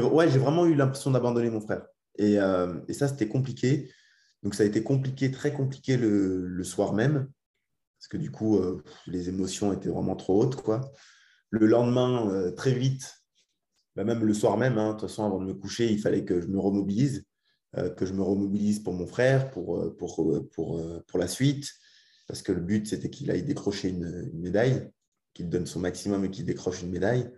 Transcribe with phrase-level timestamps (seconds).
[0.00, 1.86] j'ai vraiment eu l'impression d'abandonner mon frère.
[2.18, 3.90] Et, euh, et ça, c'était compliqué.
[4.42, 7.28] Donc, ça a été compliqué, très compliqué le, soir même,
[7.98, 10.56] parce que du coup, euh, les émotions étaient vraiment trop hautes.
[10.56, 10.80] Quoi.
[11.50, 13.14] Le lendemain, euh, très vite,
[13.94, 16.24] bah, même le soir même, hein, de toute façon, avant de me coucher, il fallait
[16.24, 17.24] que je me remobilise,
[17.96, 21.70] que je me remobilise pour mon frère, pour, pour, pour, pour la suite,
[22.26, 24.90] parce que le but, c'était qu'il aille décrocher une médaille,
[25.34, 27.30] qu'il donne son maximum et qu'il décroche une médaille.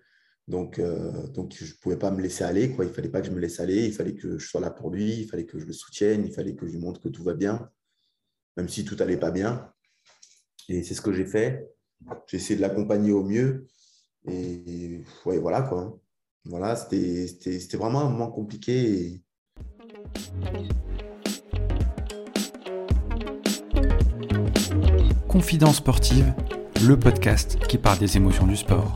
[0.48, 2.72] Donc, euh, donc je ne pouvais pas me laisser aller.
[2.72, 2.86] Quoi.
[2.86, 3.84] Il ne fallait pas que je me laisse aller.
[3.84, 5.20] Il fallait que je sois là pour lui.
[5.20, 6.24] Il fallait que je le soutienne.
[6.26, 7.70] Il fallait que je lui montre que tout va bien,
[8.56, 9.70] même si tout n'allait pas bien.
[10.70, 11.68] Et c'est ce que j'ai fait.
[12.26, 13.66] J'ai essayé de l'accompagner au mieux.
[14.26, 15.98] Et ouais, voilà quoi.
[16.44, 19.22] Voilà, c'était vraiment un moment compliqué.
[25.28, 26.32] Confidence sportive,
[26.86, 28.94] le podcast qui parle des émotions du sport.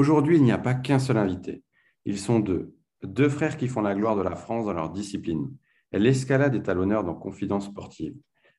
[0.00, 1.62] Aujourd'hui, il n'y a pas qu'un seul invité.
[2.06, 2.74] Ils sont deux.
[3.02, 5.54] Deux frères qui font la gloire de la France dans leur discipline.
[5.92, 8.16] L'escalade est à l'honneur dans Confidence sportive.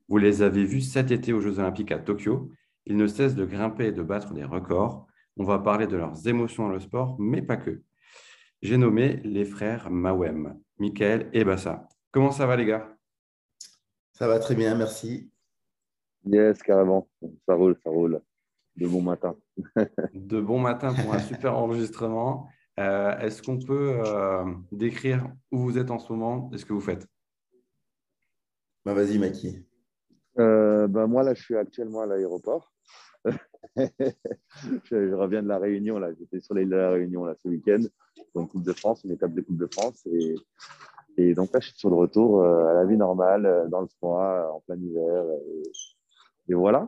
[0.08, 2.52] Vous les avez vus cet été aux Jeux Olympiques à Tokyo.
[2.86, 5.08] Ils ne cessent de grimper et de battre des records.
[5.36, 7.82] On va parler de leurs émotions dans le sport, mais pas que.
[8.62, 11.90] J'ai nommé les frères Mawem, Michael et Bassa.
[12.12, 12.96] Comment ça va les gars?
[14.14, 15.32] Ça va très bien, merci.
[16.24, 17.10] Yes, carrément.
[17.48, 18.22] Ça roule, ça roule.
[18.76, 19.36] De bon matin.
[20.14, 22.48] De bon matin pour un super enregistrement.
[22.80, 26.74] Euh, est-ce qu'on peut euh, décrire où vous êtes en ce moment et ce que
[26.74, 27.06] vous faites?
[28.86, 29.66] Bah, Vas-y, Maki.
[30.40, 32.74] Euh, bah, moi, là, je suis actuellement à l'aéroport.
[33.76, 36.00] je, reviens de la Réunion.
[36.00, 36.10] Là.
[36.18, 37.82] J'étais sur l'île de la Réunion là, ce week-end
[38.34, 40.06] pour une Coupe de France, une étape de Coupe de France.
[40.08, 40.36] Et,
[41.18, 44.50] et donc là, je suis sur le retour à la vie normale, dans le froid,
[44.54, 45.26] en plein hiver.
[46.48, 46.88] et voilà.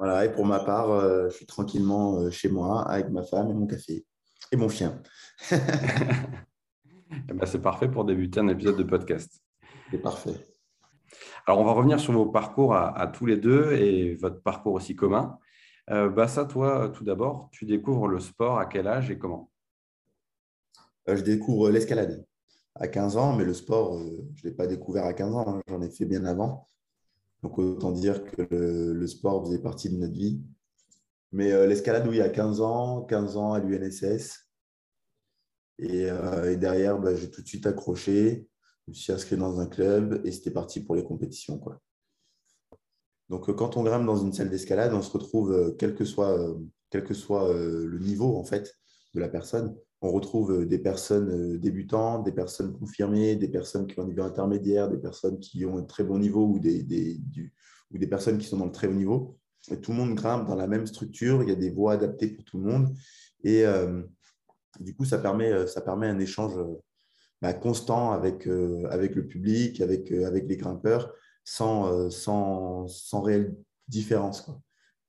[0.00, 3.50] Voilà, et pour ma part, euh, je suis tranquillement euh, chez moi avec ma femme
[3.50, 4.06] et mon café
[4.50, 5.00] et mon chien.
[7.28, 9.42] Eh ben, c'est parfait pour débuter un épisode de podcast.
[9.90, 10.46] C'est parfait.
[11.44, 14.94] Alors, on va revenir sur vos parcours à, tous les deux et votre parcours aussi
[14.94, 15.36] commun.
[15.90, 19.50] Euh, ça, toi, tout d'abord, tu découvres le sport à quel âge et comment?
[21.08, 22.24] Je découvre l'escalade
[22.76, 23.98] à 15 ans, mais le sport,
[24.36, 25.62] je ne l'ai pas découvert à 15 ans, hein.
[25.66, 26.69] j'en ai fait bien avant.
[27.42, 30.42] Donc, autant dire que le, sport faisait partie de notre vie.
[31.32, 34.50] Mais euh, l'escalade, oui, à 15 ans, 15 ans à l'UNSS.
[35.80, 38.48] Euh, et, derrière, bah, j'ai tout de suite accroché.
[38.86, 41.58] Je me suis inscrit dans un club et c'était parti pour les compétitions.
[41.58, 41.80] Quoi.
[43.28, 46.54] Donc, euh, quand on grimpe dans une salle d'escalade, on se retrouve, quel que soit,
[46.90, 48.76] quel que soit le niveau en fait,
[49.14, 53.86] de la personne, on retrouve euh, des personnes euh, débutantes, des personnes confirmées, des personnes
[53.86, 57.20] qui ont un niveau intermédiaire, des personnes qui ont un très bon niveau ou des,
[57.92, 59.38] ou des personnes qui sont dans le très haut niveau.
[59.82, 62.44] Tout le monde grimpe dans la même structure, il y a des voies adaptées pour
[62.44, 62.94] tout le monde.
[63.44, 64.02] Et euh,
[64.78, 66.54] du coup, ça permet, ça permet un échange
[67.42, 68.48] bah, constant avec,
[68.88, 71.12] avec le public, avec, avec les grimpeurs,
[71.44, 73.54] sans, sans, sans réelle
[73.86, 74.40] différence.
[74.40, 74.62] Quoi.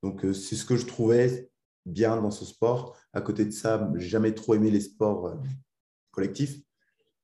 [0.04, 1.51] Donc, c'est ce que je trouvais
[1.86, 2.98] bien dans ce sport.
[3.14, 5.36] À côté de ça, j'ai jamais trop aimé les sports euh,
[6.12, 6.60] collectifs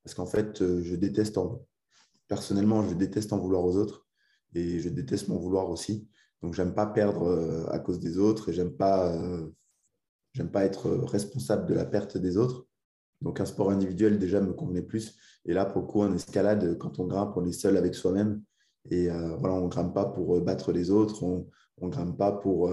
[0.03, 1.65] parce qu'en fait, euh, je déteste en...
[2.27, 4.07] personnellement, je déteste en vouloir aux autres
[4.55, 6.09] et je déteste m'en vouloir aussi.
[6.41, 9.19] Donc, j'aime pas perdre euh, à cause des autres et j'aime pas,
[10.33, 12.67] j'aime pas être responsable de la perte des autres.
[13.21, 15.17] Donc, un sport individuel déjà me convenait plus.
[15.45, 18.43] Et là, pour le coup, en escalade, quand on grimpe, on est seul avec soi-même.
[18.89, 21.47] Et voilà, on ne grimpe pas pour battre les autres, on
[21.81, 22.71] ne grimpe pas pour,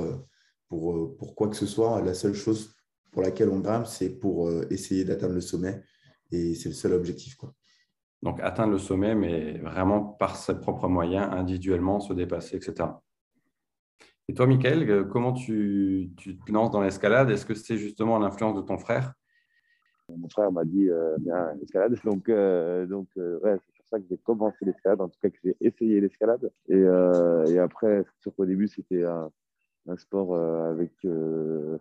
[1.19, 2.01] pour, quoi que ce soit.
[2.03, 2.75] La seule chose
[3.11, 5.83] pour laquelle on grimpe, c'est pour euh, essayer d'atteindre le sommet.
[6.31, 7.37] Et c'est le seul objectif.
[7.37, 7.55] Quoi.
[8.23, 12.89] Donc, atteindre le sommet, mais vraiment par ses propres moyens, individuellement, se dépasser, etc.
[14.29, 17.31] Et toi, Michael, euh, comment tu, tu te lances dans l'escalade?
[17.31, 19.13] Est-ce que c'est justement l'influence de ton frère?
[20.09, 20.89] Mon frère m'a dit
[21.21, 21.99] bien l'escalade.
[22.05, 25.57] Donc, donc ouais, c'est pour ça que j'ai commencé l'escalade, en tout cas que j'ai
[25.61, 26.51] essayé l'escalade.
[26.69, 29.31] Et, et, après, sur qu'au début, c'était un,
[29.87, 30.93] un sport euh, avec.
[31.05, 31.79] Euh,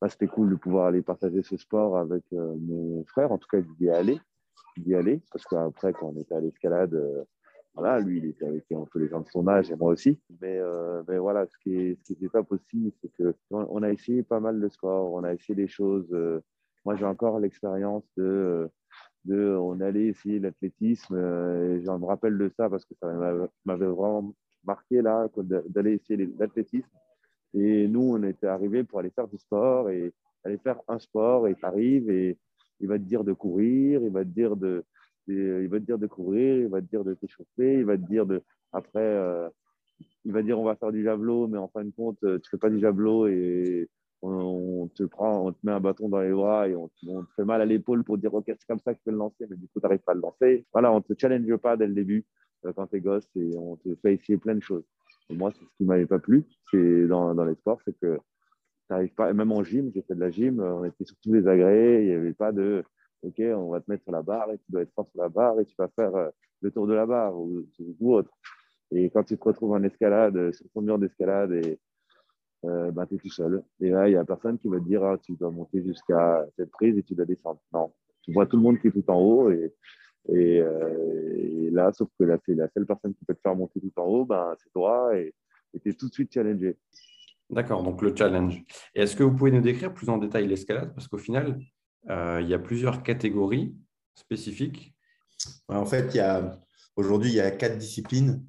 [0.00, 3.32] bah, c'était cool de pouvoir aller partager ce sport avec euh, mon frère.
[3.32, 7.00] En tout cas, d'y aller, parce qu'après, quand on était à l'escalade,
[7.74, 10.18] voilà, lui, il était avec un les gens de son âge et moi aussi.
[10.40, 10.60] Mais,
[11.08, 12.28] mais voilà, ce qui est, ce qui
[13.00, 16.10] c'est que on a essayé pas mal de sports, on a essayé des choses.
[16.84, 18.68] moi, j'ai encore l'expérience de,
[19.24, 21.14] de, on allait essayer l'athlétisme.
[21.84, 23.06] j'en me rappelle de ça parce que ça
[23.64, 26.88] m'avait vraiment marqué là, d'aller essayer l'athlétisme.
[27.54, 30.12] Et nous, on était arrivés pour aller faire du sport et
[30.44, 31.48] aller faire un sport.
[31.48, 32.36] Et tu arrives et
[32.80, 34.84] il va te dire de courir, il va te dire de,
[35.28, 38.02] il va te dire de courir, il va te dire de t'échauffer, il va te
[38.02, 38.42] dire de.
[38.72, 39.48] Après, euh,
[40.24, 42.58] il va dire on va faire du javelot, mais en fin de compte, tu fais
[42.58, 43.88] pas du javelot et
[44.22, 47.44] on, te prend, on te met un bâton dans les bras et on, te fait
[47.44, 49.56] mal à l'épaule pour dire ok c'est comme ça que tu peux le lancer, mais
[49.56, 50.66] du coup tu n'arrives pas à le lancer.
[50.72, 52.24] Voilà, on te challenge pas dès le début
[52.64, 54.84] euh, quand tu es gosse et on te fait essayer plein de choses.
[55.30, 58.18] Moi, c'est ce qui m'avait pas plu, dans, dans les sports, c'est que
[58.90, 61.48] tu pas, même en gym, j'ai fait de la gym, on était sur tous les
[61.48, 62.84] agrès, il n'y avait pas de
[63.22, 65.28] ok, on va te mettre sur la barre et tu dois être fort sur la
[65.28, 66.28] barre et tu vas faire euh,
[66.60, 67.66] le tour de la barre ou,
[68.00, 68.30] ou autre.
[68.90, 71.78] Et quand tu te retrouves en escalade, sur ton mur d'escalade et
[72.64, 73.62] euh, bah, tu es tout seul.
[73.80, 76.46] Et là, il n'y a personne qui va te dire ah, tu dois monter jusqu'à
[76.56, 77.60] cette prise et tu dois descendre.
[77.72, 77.92] Non,
[78.22, 79.50] tu vois tout le monde qui est tout en haut.
[79.50, 79.74] Et,
[80.28, 83.80] et, euh, là, sauf que là, c'est la seule personne qui peut te faire monter
[83.80, 85.16] tout en haut, ben, c'est toi.
[85.16, 85.34] Et
[85.82, 86.76] tu es tout de suite challengé.
[87.50, 88.62] D'accord, donc le challenge.
[88.94, 90.94] Et est-ce que vous pouvez nous décrire plus en détail l'escalade?
[90.94, 91.58] Parce qu'au final,
[92.10, 93.74] euh, il y a plusieurs catégories
[94.14, 94.94] spécifiques.
[95.68, 96.18] En fait,
[96.96, 98.44] aujourd'hui, il y a quatre disciplines.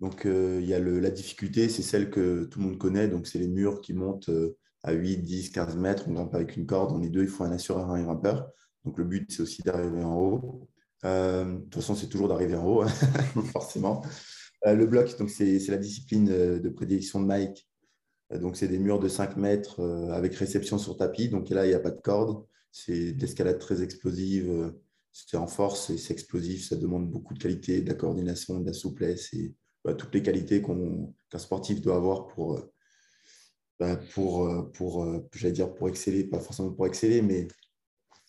[0.00, 3.06] Donc, euh, il y a la difficulté, c'est celle que tout le monde connaît.
[3.06, 6.04] Donc, c'est les murs qui montent euh, à 8, 10, 15 mètres.
[6.06, 6.92] On ne grimpe pas avec une corde.
[6.92, 8.50] On est deux, il faut un assureur et un grimpeur.
[8.84, 10.68] Donc, le but, c'est aussi d'arriver en haut.
[11.04, 12.88] Euh, de toute façon, c'est toujours d'arriver en haut, hein,
[13.52, 14.02] forcément.
[14.64, 17.68] le bloc, donc c'est la discipline de prédilection de Mike.
[18.34, 19.80] donc, c'est des murs de 5 mètres
[20.12, 21.28] avec réception sur tapis.
[21.28, 22.44] Donc, là, il n'y a pas de corde.
[22.72, 24.72] C'est de l'escalade très explosive.
[25.12, 26.68] c'est en force et c'est explosif.
[26.68, 29.54] Ça demande beaucoup de qualité, de la coordination, de la souplesse et
[29.84, 32.72] bah, toutes les qualités qu'un sportif doit avoir pour, euh,
[33.78, 37.48] bah, pour, euh, pour, euh, j'allais dire pour exceller, pas forcément pour exceller, mais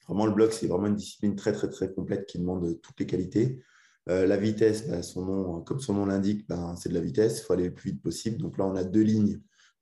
[0.07, 3.05] vraiment le bloc, c'est vraiment une discipline très, très, très complète qui demande toutes les
[3.05, 3.63] qualités.
[4.07, 6.45] la vitesse, bah, son nom, comme son nom l'indique,
[6.77, 8.37] c'est de la vitesse, il faut aller le plus vite possible.
[8.37, 9.39] Donc là, on a deux lignes,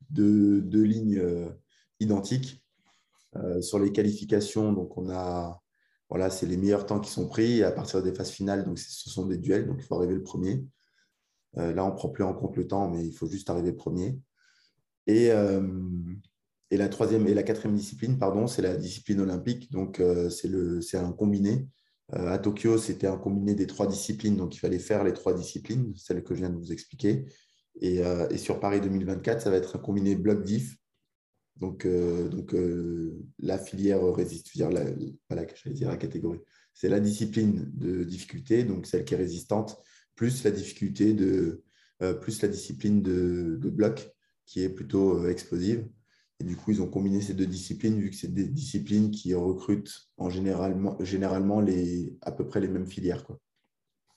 [0.09, 1.23] deux, deux lignes
[1.99, 2.63] identiques.
[3.61, 5.61] sur les qualifications, donc on a,
[6.09, 7.63] voilà, c'est les meilleurs temps qui sont pris.
[7.63, 10.23] À partir des phases finales, donc ce sont des duels, donc il faut arriver le
[10.23, 10.65] premier.
[11.57, 14.19] Euh, là, on prend plus en compte le temps, mais il faut juste arriver premier.
[15.07, 15.61] Et, euh,
[16.71, 19.71] et la troisième et la quatrième discipline, pardon, c'est la discipline olympique.
[19.71, 21.67] Donc, euh, c'est un combiné.
[22.11, 24.35] à Tokyo, c'était un combiné des trois disciplines.
[24.35, 27.25] Donc, il fallait faire les trois disciplines, celles que je viens de vous expliquer.
[27.81, 30.75] Et, et sur Paris 2024, ça va être un combiné bloc diff.
[31.57, 32.55] Donc, donc
[33.39, 36.41] la filière résiste, dire la, dire la catégorie.
[36.73, 39.77] C'est la discipline de difficulté, donc celle qui est résistante,
[40.15, 41.63] plus la difficulté de,
[42.01, 44.09] euh, plus la discipline de, bloc
[44.45, 45.85] qui est plutôt euh, explosive.
[46.39, 49.33] Et du coup, ils ont combiné ces deux disciplines vu que c'est des disciplines qui
[49.33, 53.25] recrutent en généralement, généralement les, à peu près les mêmes filières.
[53.25, 53.37] Quoi.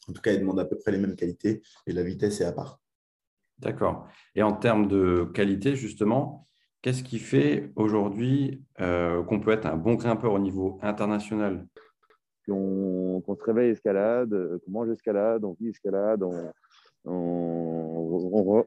[0.09, 2.45] En tout cas, ils demandent à peu près les mêmes qualités et la vitesse est
[2.45, 2.81] à part.
[3.59, 4.09] D'accord.
[4.35, 6.49] Et en termes de qualité, justement,
[6.81, 11.67] qu'est-ce qui fait aujourd'hui euh, qu'on peut être un bon grimpeur au niveau international?
[12.47, 16.53] Qu'on se réveille escalade, euh, qu'on mange escalade, on vit escalade, on,
[17.05, 17.82] on,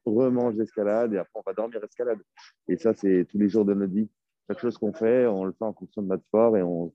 [0.05, 2.19] remange l'escalade et après on va dormir escalade.
[2.67, 4.09] Et ça, c'est tous les jours de notre vie.
[4.47, 6.93] Chaque chose qu'on fait, on le fait en fonction de notre sport et on,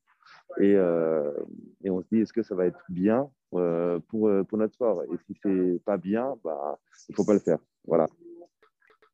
[0.59, 1.33] et, euh,
[1.83, 5.03] et on se dit est-ce que ça va être bien euh, pour, pour notre sport?
[5.05, 6.79] Et si c'est pas bien, bah,
[7.09, 7.59] il ne faut pas le faire.
[7.87, 8.07] Voilà.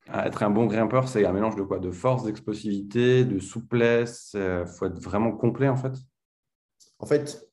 [0.08, 1.78] Ah, être un bon grimpeur, c'est un mélange de quoi?
[1.78, 4.34] De force, d'explosivité, de souplesse.
[4.34, 5.92] Il faut être vraiment complet en fait?
[6.98, 7.50] En fait,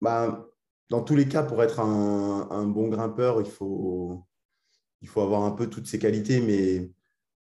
[0.00, 0.46] bah,
[0.90, 4.24] dans tous les cas, pour être un, bon grimpeur, il faut,
[5.02, 6.40] il faut avoir un peu toutes ces qualités,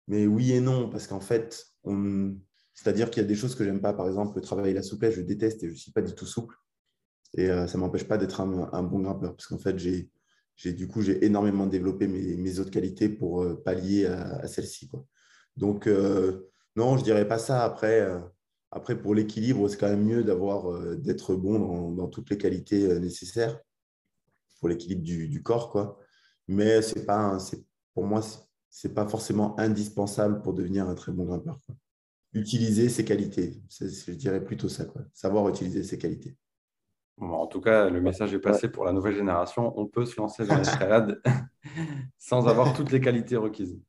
[0.07, 1.65] mais, oui et non, parce qu'en fait,
[2.74, 3.94] c'est-à-dire qu'il y a des choses que j'aime pas.
[3.94, 6.13] Par exemple, le travail et la souplesse, je déteste et je ne suis pas du
[6.13, 6.56] tout souple.
[7.36, 10.10] Et euh, ça ne m'empêche pas d'être un, bon grimpeur, parce qu'en fait, j'ai,
[10.74, 14.89] du coup, j'ai énormément développé mes, mes autres qualités pour euh, pallier à, à celle-ci.
[15.58, 17.63] Donc, euh, non, je ne dirais pas ça.
[17.63, 18.08] Après,
[18.72, 22.86] après, pour l'équilibre, c'est quand même mieux d'avoir euh, d'être bon dans, toutes les qualités
[22.86, 23.60] euh, nécessaires
[24.60, 25.72] pour l'équilibre du, corps.
[25.72, 26.00] Quoi.
[26.50, 27.38] Mais c'est pas,
[27.94, 31.60] pour moi, ce n'est pas forcément indispensable pour devenir un très bon grimpeur.
[32.34, 34.86] Utiliser ses qualités, je dirais plutôt ça.
[34.86, 35.03] Quoi.
[35.13, 36.36] Savoir utiliser ses qualités.
[37.20, 39.79] en tout cas, le message est passé pour la nouvelle génération.
[39.79, 41.22] On peut se lancer dans l'escalade
[42.18, 43.79] sans avoir toutes les qualités requises.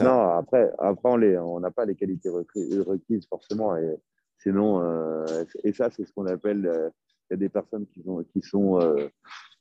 [0.00, 3.76] Non, après, après on n'a pas les qualités requises forcément.
[3.76, 3.96] Et,
[4.38, 6.66] sinon, euh, et ça, c'est ce qu'on appelle.
[6.66, 6.88] Euh,
[7.30, 9.08] il y a des personnes qui, ont, qui, sont, euh,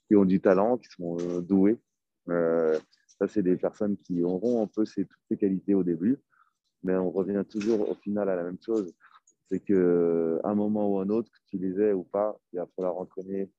[0.08, 1.79] qui ont du talent, qui sont douées.
[2.27, 6.20] Ça, c'est des personnes qui auront un peu ces, toutes ces qualités au début.
[6.84, 8.94] Mais on revient toujours au final à la même chose.
[9.50, 12.68] C'est qu'à un moment ou un autre, que tu les aies ou pas, il va
[12.75, 13.50] falloir entraîner,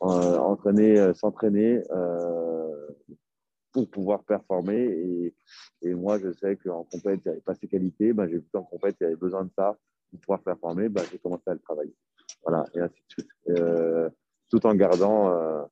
[0.00, 1.82] entraîner s'entraîner
[3.76, 5.32] pour pouvoir performer.
[5.82, 8.14] Et, moi, je sais qu'en compète, il n'y avait pas ces qualités.
[8.14, 9.76] Ben, j'ai vu qu'en compète, il y avait besoin de ça
[10.10, 10.88] pour pouvoir performer.
[10.88, 11.94] Ben, j'ai commencé à le travailler.
[12.42, 13.28] Voilà, et ainsi de suite.
[13.50, 14.08] Euh,
[14.50, 15.62] tout en gardant, euh,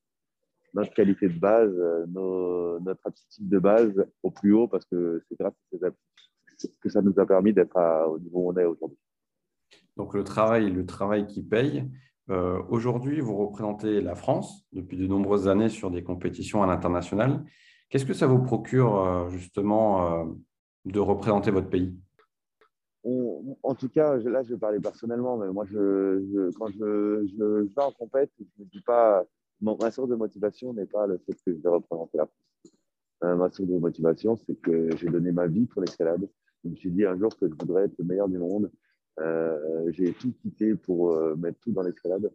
[0.75, 1.73] notre qualité de base,
[2.09, 6.05] nos, notre aptitude de base au plus haut parce que c'est grâce à ces aptitudes
[6.81, 7.77] que ça nous a permis d'être
[8.09, 8.99] au niveau où on est aujourd'hui.
[9.97, 11.89] Donc le travail, le travail qui paye.
[12.31, 17.45] Euh, aujourd'hui, vous représentez la France depuis de nombreuses années sur des compétitions à l'international.
[17.91, 20.25] Qu'est-ce que ça vous procure euh, justement euh,
[20.87, 21.95] de représenter votre pays?
[23.63, 27.83] En tout cas, là, je vais parler personnellement, mais moi, je, quand je, je, vais
[27.83, 29.23] en compète, je ne dis pas,
[29.61, 33.39] ma source de motivation n'est pas le fait que je vais représenter la France.
[33.39, 36.29] ma source de motivation, c'est que j'ai donné ma vie pour l'escalade.
[36.65, 38.71] Je me suis dit un jour que je voudrais être le meilleur du monde,
[39.21, 42.33] euh, j'ai tout quitté pour euh, mettre tout dans l'escalade.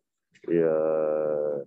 [0.48, 1.64] Et, euh,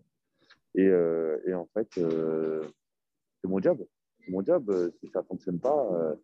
[1.54, 3.84] en fait, c'est mon job.
[4.28, 6.16] Mon job, si ça ne fonctionne pas,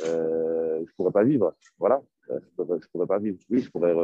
[0.00, 1.54] je ne pourrais pas vivre.
[1.78, 3.38] Voilà, je ne pourrais, pas vivre.
[3.50, 3.94] Oui, je pourrais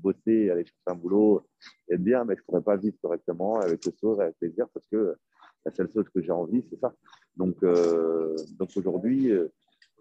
[0.00, 1.46] bosser, aller chercher un boulot,
[1.90, 4.86] être bien, mais je ne pourrais pas vivre correctement avec le sourire avec plaisir parce
[4.86, 5.16] que
[5.64, 6.92] la seule chose que j'ai envie, c'est ça.
[7.36, 9.32] Donc, donc aujourd'hui,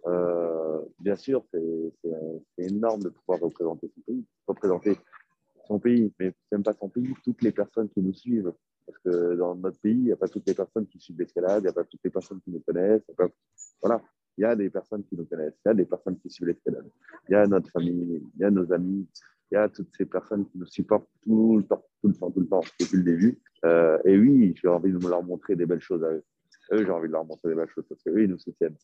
[0.07, 4.97] euh, bien sûr, c'est énorme de pouvoir représenter son pays, représenter
[5.67, 8.53] son pays, mais même pas son pays, toutes les personnes qui nous suivent.
[8.85, 11.61] Parce que dans notre pays, il n'y a pas toutes les personnes qui suivent l'escalade,
[11.61, 13.09] il n'y a pas toutes les personnes qui nous connaissent.
[13.81, 14.01] Voilà,
[14.41, 16.47] il y a des personnes qui nous connaissent, il y a des personnes qui suivent
[16.47, 16.89] l'escalade,
[17.29, 19.07] il y a notre famille, il y a nos amis,
[19.51, 22.31] il y a toutes ces personnes qui nous supportent tout le temps, tout le temps,
[22.31, 23.39] tout le temps, depuis le début.
[23.65, 26.23] Euh, et oui, j'ai envie de leur montrer des belles choses à eux.
[26.71, 28.77] Eux, j'ai envie de leur montrer des belles choses parce qu'eux, ils nous soutiennent.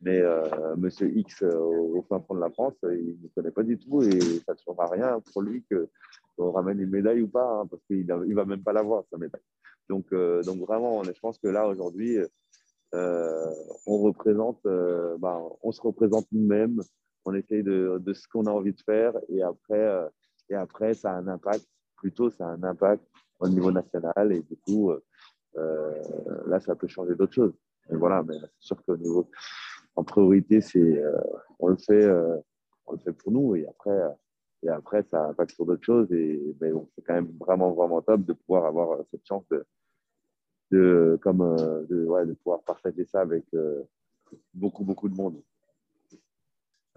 [0.00, 3.50] Mais euh, Monsieur X euh, au fin fond de la France, euh, il ne connaît
[3.50, 7.28] pas du tout et ça ne changera rien pour lui qu'on ramène une médaille ou
[7.28, 9.42] pas, hein, parce qu'il ne va même pas l'avoir, sa médaille.
[9.90, 12.16] Donc vraiment, je pense que là, aujourd'hui,
[12.92, 14.60] on, représente,
[15.18, 16.80] bah, on se représente nous-mêmes,
[17.24, 19.12] on essaye de, de ce qu'on a envie de faire.
[19.28, 20.08] Et après,
[20.50, 23.04] et après, ça a un impact, plutôt ça a un impact
[23.40, 24.32] au niveau national.
[24.32, 24.92] Et du coup,
[25.54, 27.54] là, ça peut changer d'autres choses.
[27.90, 29.28] Et voilà, mais c'est sûr qu'au niveau,
[29.96, 31.18] en priorité, c'est euh,
[31.58, 32.36] on le fait, euh,
[32.86, 33.56] on le fait pour nous.
[33.56, 34.00] Et après,
[34.62, 36.12] et après ça impacte sur d'autres choses.
[36.12, 39.64] Et mais c'est quand même vraiment vraiment top de pouvoir avoir cette chance de,
[40.72, 43.44] de comme euh, de, ouais, de pouvoir partager ça avec
[44.54, 45.42] beaucoup beaucoup de monde.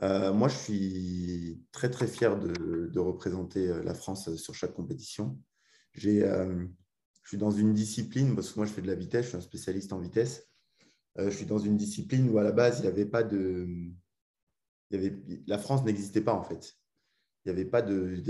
[0.02, 5.38] moi, je suis très très fier de, de, représenter la France sur chaque compétition.
[5.94, 6.22] J'ai,
[7.24, 9.38] je suis dans une discipline parce que moi je fais de la vitesse, je suis
[9.38, 10.48] un spécialiste en vitesse.
[11.18, 13.68] Euh, je suis dans une discipline où à la base, il n'y avait pas de.
[14.92, 15.18] Il y avait...
[15.48, 16.74] La France n'existait pas en fait.
[17.44, 18.22] Il y avait pas de.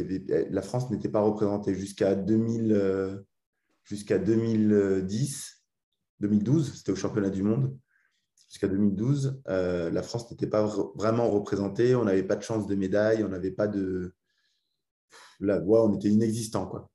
[0.50, 3.26] La France n'était pas représentée jusqu'à 2000...
[3.86, 5.64] Euh, jusqu'à 2010,
[6.20, 7.78] 2012, c'était au championnat du monde.
[8.50, 10.66] Jusqu'à 2012, euh, la France n'était pas
[10.96, 11.96] vraiment représentée.
[11.96, 13.24] On n'avait pas de chance de médaille.
[13.24, 14.14] On n'avait pas de.
[15.40, 16.68] Là, ouais, on était inexistant.
[16.68, 16.90] Quoi.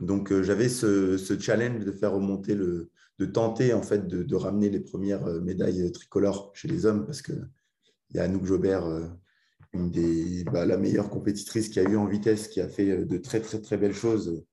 [0.00, 4.80] Donc, j'avais ce, challenge de faire remonter le, de tenter en fait de, ramener les
[4.80, 7.48] premières euh, médailles tricolores chez les hommes parce qu'il
[8.14, 9.06] y a Anouk Jobert, euh,
[9.72, 13.04] une des, bah, la meilleure compétitrice qui a eu en vitesse, qui a fait euh,
[13.04, 14.44] de très très très belles choses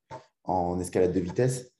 [0.43, 1.71] en escalade de vitesse.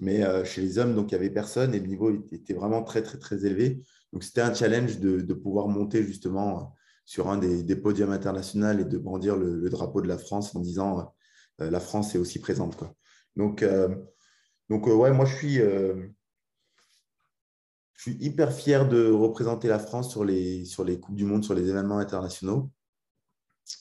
[0.00, 3.02] Mais chez les hommes, donc il n'y avait personne et le niveau était vraiment très
[3.02, 3.82] très très élevé.
[4.12, 6.74] Donc c'était un challenge de, pouvoir monter justement
[7.04, 11.14] sur un des, podiums internationaux et de brandir le, drapeau de la France en disant
[11.58, 12.82] la France est aussi présente.
[13.36, 13.62] Donc,
[14.86, 15.60] ouais, moi je suis,
[18.20, 22.70] hyper fier de représenter la France sur les Coupes du Monde, sur les événements internationaux.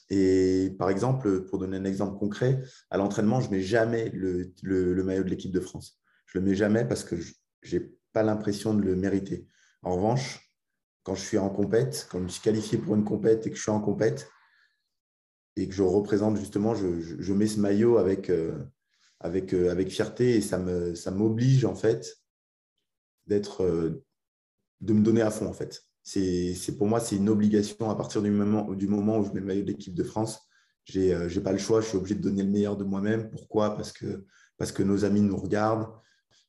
[0.10, 4.54] Et par exemple, pour donner un exemple concret, à l'entraînement, je ne mets jamais le,
[4.64, 6.00] le, maillot de l'équipe de France.
[6.26, 9.48] Je ne le mets jamais parce que je n'ai pas l'impression de le mériter.
[9.82, 10.54] En revanche,
[11.04, 13.62] quand je suis en compète, quand je suis qualifié pour une compète et que je
[13.62, 14.30] suis en compète
[15.56, 18.64] et que je représente justement, je, je, mets ce maillot avec, euh,
[19.20, 20.58] avec, euh, avec fierté et ça
[21.12, 22.18] m'oblige ça en fait
[23.28, 24.04] d'être euh,
[24.82, 25.89] de me donner à fond en fait.
[26.12, 29.42] C'est pour moi, c'est une obligation à partir du moment, du moment où je mets
[29.42, 30.40] le maillot de l'équipe de France.
[30.86, 33.30] Je n'ai euh, pas le choix, je suis obligé de donner le meilleur de moi-même.
[33.30, 33.76] Pourquoi?
[33.76, 34.26] Parce que,
[34.58, 35.88] parce que nos amis nous regardent,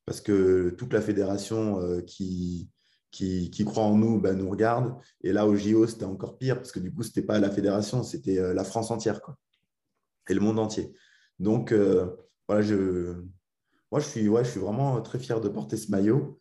[0.07, 2.71] parce que toute la fédération euh, qui,
[3.11, 4.95] qui, qui, croit en nous ben, nous regarde.
[5.23, 7.50] Et là, au JO, c'était encore pire, parce que du coup, ce n'était pas la
[7.50, 9.37] fédération, c'était euh, la France entière quoi.
[10.31, 10.90] et le monde entier.
[11.38, 11.75] Donc,
[12.49, 13.23] voilà, je,
[13.93, 16.40] moi, je suis, ouais, je suis vraiment très fier de porter ce maillot.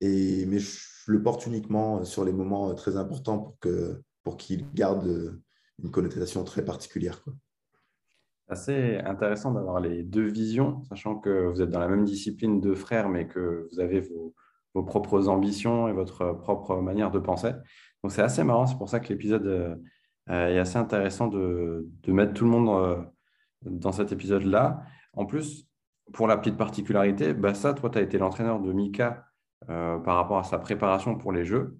[0.00, 4.70] Et, mais je le porte uniquement sur les moments très importants pour qu'il pour qu'il
[4.74, 5.40] garde
[5.82, 7.22] une connotation très particulière.
[7.22, 7.32] Quoi.
[8.48, 12.74] Assez intéressant d'avoir les deux visions, sachant que vous êtes dans la même discipline de
[12.74, 14.34] frères, mais que vous avez vos,
[14.84, 17.52] propres ambitions et votre propre manière de penser.
[18.02, 19.76] Donc c'est assez marrant, c'est pour ça que l'épisode euh,
[20.28, 23.02] est assez intéressant de, de, mettre tout le monde euh,
[23.64, 24.82] dans cet épisode-là.
[25.14, 25.66] En plus,
[26.12, 29.27] pour la petite particularité, bah ça, toi, tu as été l'entraîneur de Mika euh,
[29.66, 31.76] par rapport à sa préparation pour les Jeux.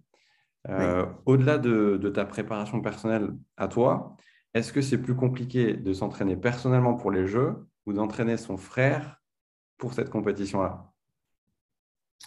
[0.68, 4.16] Euh, au-delà de, ta préparation personnelle à toi,
[4.54, 7.54] est-ce que c'est plus compliqué de s'entraîner personnellement pour les Jeux
[7.86, 9.20] ou d'entraîner son frère
[9.78, 10.90] pour cette compétition-là?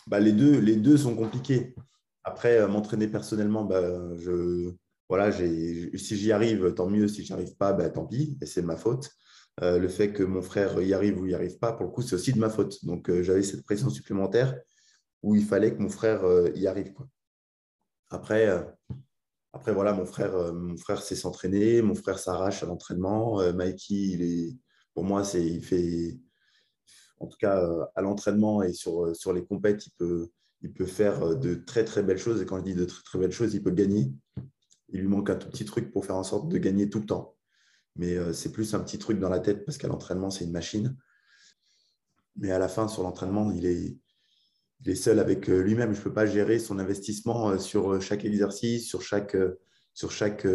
[0.08, 1.76] Bah, les, deux, les deux sont compliqués.
[2.24, 4.72] Après, euh, m'entraîner personnellement, bah, je,
[5.10, 7.08] voilà, si j'y arrive, tant mieux.
[7.08, 9.12] Si j'y arrive pas, bah, tant pis, et c'est de ma faute.
[9.62, 12.02] Euh, le fait que mon frère y arrive ou y arrive pas, pour le coup,
[12.02, 12.84] c'est aussi de ma faute.
[12.86, 14.56] Donc, euh, j'avais cette pression supplémentaire
[15.24, 16.24] où il fallait que mon frère
[16.56, 16.94] y arrive.
[18.10, 18.50] Après,
[19.54, 23.40] après, voilà, mon frère, mon frère sait s'entraîner, mon frère s'arrache à l'entraînement.
[23.54, 24.58] Mikey, il est,
[24.94, 26.20] pour moi, c'est, il fait,
[27.20, 27.64] en tout cas,
[27.96, 30.30] à l'entraînement et sur, sur les compètes, il peut,
[30.62, 32.42] il peut faire de très très belles choses.
[32.42, 34.12] Et quand je dis de très très belles choses, il peut gagner.
[34.90, 37.06] Il lui manque un tout petit truc pour faire en sorte de gagner tout le
[37.06, 37.36] temps.
[37.96, 40.52] Mais euh, c'est plus un petit truc dans la tête parce qu'à l'entraînement, c'est une
[40.52, 40.98] machine.
[42.38, 43.98] Mais à la fin, sur l'entraînement, il est,
[44.84, 45.94] il est seul avec euh, lui-même.
[45.94, 49.38] Je ne peux pas gérer son investissement euh, sur chaque exercice, sur chaque,
[49.94, 50.48] sur chaque,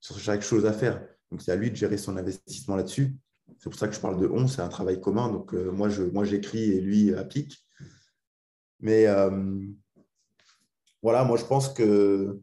[0.00, 1.06] sur chaque chose à faire.
[1.30, 3.16] Donc, c'est à lui de gérer son investissement là-dessus.
[3.58, 5.30] C'est pour ça que je parle de on, c'est un travail commun.
[5.30, 7.64] Donc, moi, je, moi, j'écris et lui applique.
[8.80, 9.06] Mais
[11.02, 12.40] voilà, moi, je pense que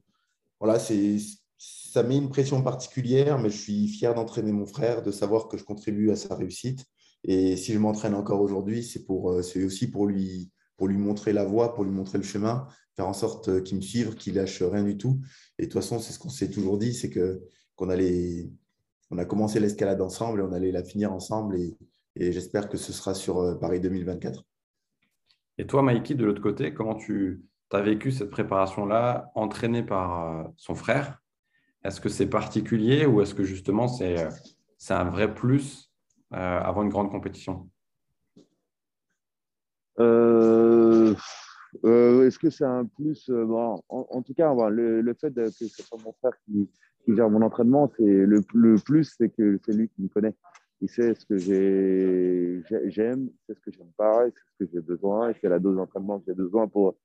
[0.60, 1.17] voilà, c'est,
[1.57, 5.57] ça met une pression particulière, mais je suis fier d'entraîner mon frère, de savoir que
[5.57, 6.86] je contribue à sa réussite.
[7.24, 10.97] Et si je m'entraîne encore aujourd'hui, c'est, pour, euh, c'est aussi pour lui, pour lui
[10.97, 14.15] montrer la voie, pour lui montrer le chemin, faire en sorte euh, qu'il me suive,
[14.15, 15.21] qu'il lâche rien du tout.
[15.59, 17.39] Et de toute façon, c'est ce qu'on s'est toujours dit, c'est que,
[17.75, 18.50] qu'on allait,
[19.11, 21.55] on a commencé l'escalade ensemble et on allait la finir ensemble.
[21.55, 21.77] Et,
[22.31, 24.43] j'espère que ce sera sur euh, Paris 2024.
[25.59, 30.50] Et toi, Mikey, de l'autre côté, comment tu, as vécu cette préparation-là entraînée par euh,
[30.57, 31.21] son frère?
[31.83, 34.15] Est-ce que c'est particulier ou est-ce que justement c'est,
[34.89, 35.91] un vrai plus
[36.31, 37.69] avant une grande compétition?
[39.98, 41.15] Est-ce
[42.39, 46.33] que c'est un plus bon, en, tout cas, le, fait que ce soit mon frère
[46.45, 46.69] qui,
[47.07, 48.41] gère mon entraînement, c'est le,
[48.77, 50.35] plus, c'est que c'est lui qui me connaît.
[50.81, 54.72] Il sait ce que j'ai, j'aime, il sait ce que j'aime pas, sait ce que
[54.74, 56.96] j'ai besoin, il sait la dose d'entraînement que j'ai besoin pour,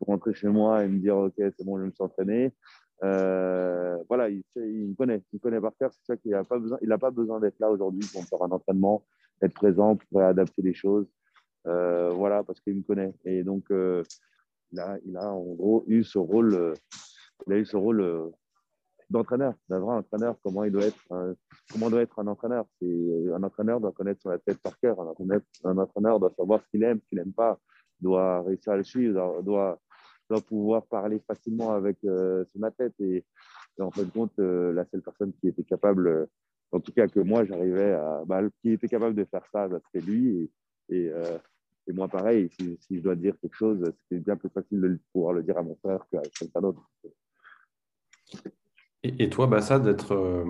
[0.00, 2.52] rentrer chez moi et me dire ok c'est bon je me suis entraîné
[3.02, 6.58] euh, voilà il, me connaît il me connaît par cœur c'est ça qu'il n'a pas
[6.58, 9.04] besoin besoin d'être là aujourd'hui pour faire un entraînement
[9.42, 11.25] être présent pour adapter les choses euh,
[11.66, 14.02] voilà parce qu'il me connaît et donc euh,
[14.72, 16.74] il a il a en gros eu ce rôle
[17.46, 18.32] il a eu ce rôle
[19.10, 21.34] d'entraîneur d'un vrai entraîneur comment il doit être un,
[21.72, 25.40] comment doit être un entraîneur un entraîneur doit connaître son tête par cœur un entraîneur,
[25.64, 27.58] un entraîneur doit savoir ce qu'il aime ce qu'il n'aime pas
[28.00, 29.80] doit réussir à le suivre doit
[30.28, 32.94] doit pouvoir parler facilement avec euh, son athlète.
[33.00, 33.24] Et,
[33.78, 36.26] en fin de compte, euh, la seule personne qui était capable, euh,
[36.72, 39.78] en tout cas que moi j'arrivais à, bah, qui était capable de faire ça, bah,
[39.84, 40.50] c'était lui.
[41.92, 45.42] Moi, pareil, si, je dois dire quelque chose, c'était bien plus facile de pouvoir le
[45.42, 46.90] dire à mon frère qu'à quelqu'un d'autre.
[49.02, 50.44] Et, toi, Bassa, d'être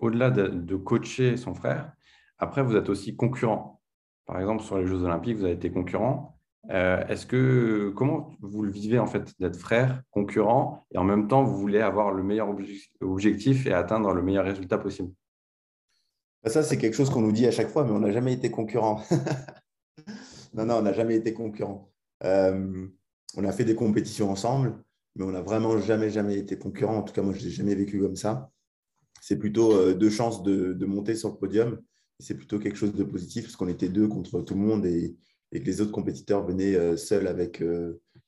[0.00, 1.92] au-delà de, de, coacher son frère,
[2.38, 3.80] après, vous êtes aussi concurrent.
[4.26, 6.38] Par exemple, sur les Jeux Olympiques, vous avez été concurrent.
[6.70, 11.28] Euh, est-ce que comment vous le vivez en fait d'être frère, concurrent, et en même
[11.28, 12.54] temps vous voulez avoir le meilleur
[13.00, 15.10] objectif et atteindre le meilleur résultat possible?
[16.42, 18.34] Bah, Ça c'est quelque chose qu'on nous dit à chaque fois, mais on n'a jamais
[18.34, 19.02] été concurrent.
[20.54, 21.90] non, non, on n'a jamais été concurrent.
[22.24, 22.86] Euh,
[23.36, 24.82] on a fait des compétitions ensemble,
[25.16, 26.98] mais on n'a vraiment jamais, jamais été concurrent.
[26.98, 28.50] En tout cas, moi, je n'ai jamais vécu comme ça.
[29.20, 31.80] C'est plutôt euh, deux chances de, monter sur le podium.
[32.18, 35.16] C'est plutôt quelque chose de positif parce qu'on était deux contre tout le monde et,
[35.52, 37.62] que les autres compétiteurs venaient euh, seuls avec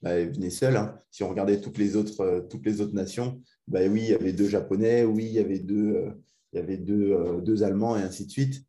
[0.02, 0.76] bah, venaient seuls.
[0.76, 0.98] Hein.
[1.11, 4.33] Si on regardait toutes les autres, toutes les autres nations, bah, oui, il y avait
[4.33, 6.12] deux Japonais, oui, il y avait deux,
[6.52, 8.64] il y avait deux, deux Allemands et ainsi de suite.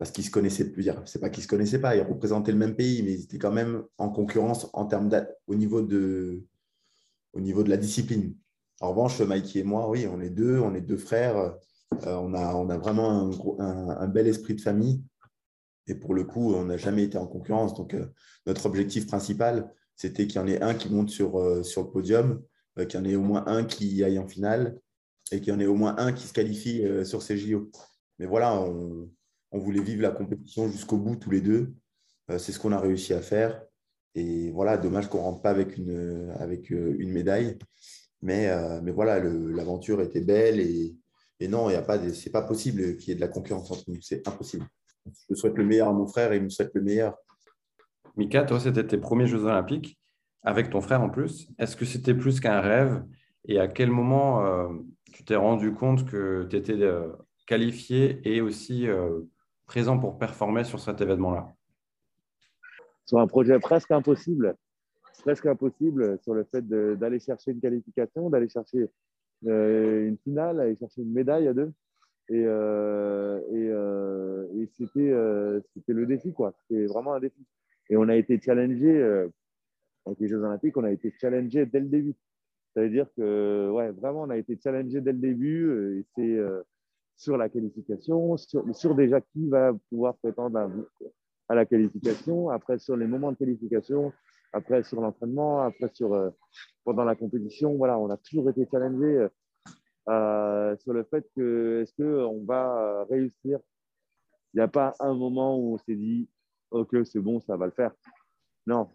[0.00, 0.88] Parce qu'ils se connaissaient plus.
[1.04, 3.52] C'est pas qu'ils se connaissaient pas, ils représentaient le même pays, mais ils étaient quand
[3.52, 5.10] même en concurrence en termes
[5.46, 6.42] au niveau de,
[7.34, 8.34] au niveau de la discipline.
[8.80, 11.54] En revanche, Mikey et moi, oui, on est deux, on est deux frères.
[12.06, 15.04] on, a, on a vraiment un, un, bel esprit de famille.
[15.86, 17.74] Et pour le coup, on n'a jamais été en concurrence.
[17.74, 18.06] Donc, euh,
[18.46, 21.90] notre objectif principal, c'était qu'il y en ait un qui monte sur, euh, sur le
[21.90, 22.42] podium,
[22.78, 24.80] euh, qu'il y en ait au moins un qui aille en finale
[25.30, 27.70] et qu'il y en ait au moins un qui se qualifie sur ces JO.
[28.18, 29.10] Mais voilà, on,
[29.58, 31.74] voulait vivre la compétition jusqu'au bout tous les deux.
[32.38, 33.60] C'est ce qu'on a réussi à faire.
[34.14, 36.32] Et voilà, dommage qu'on ne rentre pas avec une,
[36.98, 37.58] une médaille.
[38.22, 38.48] Mais,
[38.82, 40.94] mais voilà, l'aventure était belle et,
[41.40, 44.00] et non, ce n'est pas possible qu'il y ait de la concurrence entre nous.
[44.00, 44.66] C'est impossible
[45.28, 47.16] je souhaite le meilleur à mon frère et il me souhaite le meilleur.
[48.16, 49.98] Mika, toi, c'était tes premiers Jeux Olympiques,
[50.42, 51.48] avec ton frère en plus.
[51.58, 53.04] Est-ce que c'était plus qu'un rêve?
[53.46, 54.68] Et à quel moment euh,
[55.12, 57.08] tu t'es rendu compte que tu étais euh,
[57.46, 59.20] qualifié et aussi euh,
[59.70, 61.54] présent pour performer sur cet événement-là
[63.10, 64.56] sur un projet presque impossible,
[65.22, 68.88] presque impossible sur le fait d'aller chercher une qualification, d'aller chercher
[69.46, 71.72] euh, une finale, d'aller chercher une médaille à deux.
[72.28, 73.40] Et, euh,
[74.54, 76.52] et c'était le défi, quoi.
[76.60, 77.44] C'était vraiment un défi.
[77.88, 79.02] Et on a été challengé,
[80.06, 82.14] avec les Jeux Olympiques, on a été challengé dès le début.
[82.74, 85.98] Ça veut dire que, ouais, vraiment, on a été challengé dès le début.
[85.98, 86.38] Et c'est
[87.20, 90.70] sur la qualification, sur, sur, déjà qui va pouvoir prétendre
[91.48, 94.10] à, la qualification, après sur les moments de qualification,
[94.54, 96.30] après sur l'entraînement, après sur euh,
[96.82, 97.74] pendant la compétition.
[97.74, 99.28] Voilà, on a toujours été challengé
[100.08, 103.58] euh, sur le fait que est-ce qu'on va réussir?
[104.54, 106.26] Il n'y a pas un moment où on s'est dit
[106.70, 107.92] ok c'est bon, ça va le faire.
[108.66, 108.88] Non,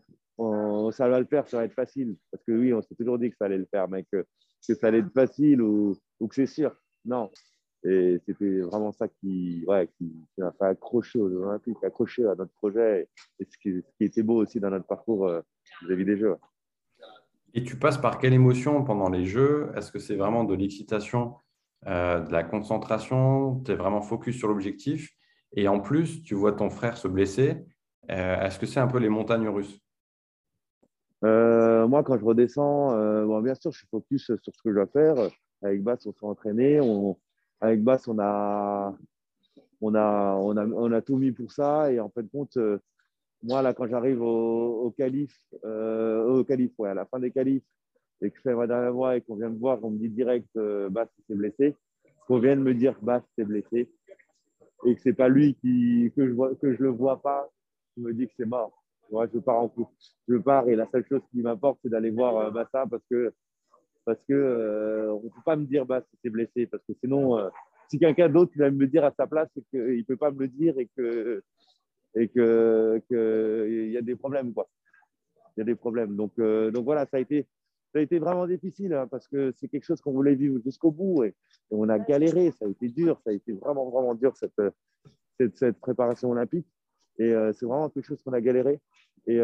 [0.91, 2.17] ça va le faire, ça va être facile.
[2.31, 4.25] Parce que oui, on s'est toujours dit que ça allait le faire, mais que,
[4.67, 6.75] que ça allait être facile ou, ou que c'est sûr.
[7.05, 7.29] Non,
[7.85, 12.33] et c'était vraiment ça qui, ouais, qui, m'a fait accrocher aux Jeux Olympiques, accrocher à
[12.35, 13.07] notre projet
[13.39, 15.41] et ce qui, était beau aussi dans notre parcours euh,
[15.83, 16.35] vis-à-vis des Jeux.
[17.53, 19.69] Et tu passes par quelle émotion pendant les Jeux?
[19.75, 21.35] Est-ce que c'est vraiment de l'excitation,
[21.85, 23.61] euh, de la concentration?
[23.63, 25.11] Tu es vraiment focus sur l'objectif?
[25.53, 27.65] Et en plus, tu vois ton frère se blesser.
[28.09, 29.79] Euh, est-ce que c'est un peu les montagnes russes?
[31.21, 32.91] Moi, quand je redescends,
[33.25, 35.15] bon, bien sûr, je suis focus sur ce que je dois faire.
[35.61, 37.17] Avec Bass, on s'est entraîné, on,
[37.61, 38.95] avec Bass, on a,
[39.81, 41.91] on, a, on, a, on a tout mis pour ça.
[41.91, 42.79] Et en fait, compte, euh,
[43.43, 47.63] moi, là, quand j'arrive au, au calife, euh, au à la fin des qualifs,
[48.21, 50.09] et que je fais ma dernière voix et qu'on vient me voir, on me dit
[50.09, 51.75] direct euh, Bass s'est blessé,
[52.27, 53.89] qu'on vient de me dire Bass s'est blessé
[54.85, 57.49] et que c'est pas lui qui, que je vois, que je le vois pas,
[57.97, 58.83] je me dis que c'est mort.
[59.09, 59.91] Ouais, je pars en coupe.
[60.27, 63.33] Je pars et la seule chose qui m'apporte, c'est d'aller voir euh, Bassa parce que
[64.05, 67.37] parce que euh, on ne peut pas me dire bah c'est blessé parce que sinon
[67.37, 67.49] euh,
[67.89, 70.47] si quelqu'un d'autre va me dire à sa place qu'il ne peut pas me le
[70.47, 71.43] dire et que
[72.15, 74.69] et que qu'il y a des problèmes quoi.
[75.57, 76.15] Il y a des problèmes.
[76.15, 77.47] Donc euh, donc voilà ça a été
[77.93, 80.91] ça a été vraiment difficile hein, parce que c'est quelque chose qu'on voulait vivre jusqu'au
[80.91, 81.33] bout et,
[81.71, 82.51] on a galéré.
[82.51, 84.61] ça a été dur ça a été vraiment vraiment dur cette
[85.37, 86.67] cette, cette préparation olympique.
[87.17, 88.79] Et c'est vraiment quelque chose qu'on a galéré.
[89.25, 89.37] Et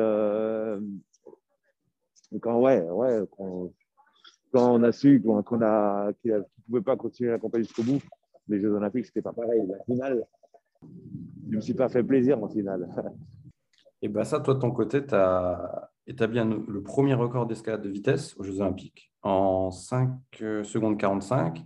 [2.39, 3.71] quand ouais ouais quand,
[4.52, 8.02] quand on a su qu'on ne pouvait pas continuer la compagnie jusqu'au bout,
[8.48, 9.62] les Jeux Olympiques, c'était pas pareil.
[9.68, 10.26] La finale,
[10.82, 12.88] je ne me suis pas fait plaisir en finale.
[14.02, 17.90] Et bien ça, toi, de ton côté, tu as établi le premier record d'escalade de
[17.90, 20.10] vitesse aux Jeux Olympiques en 5
[20.42, 21.64] euh, secondes 45.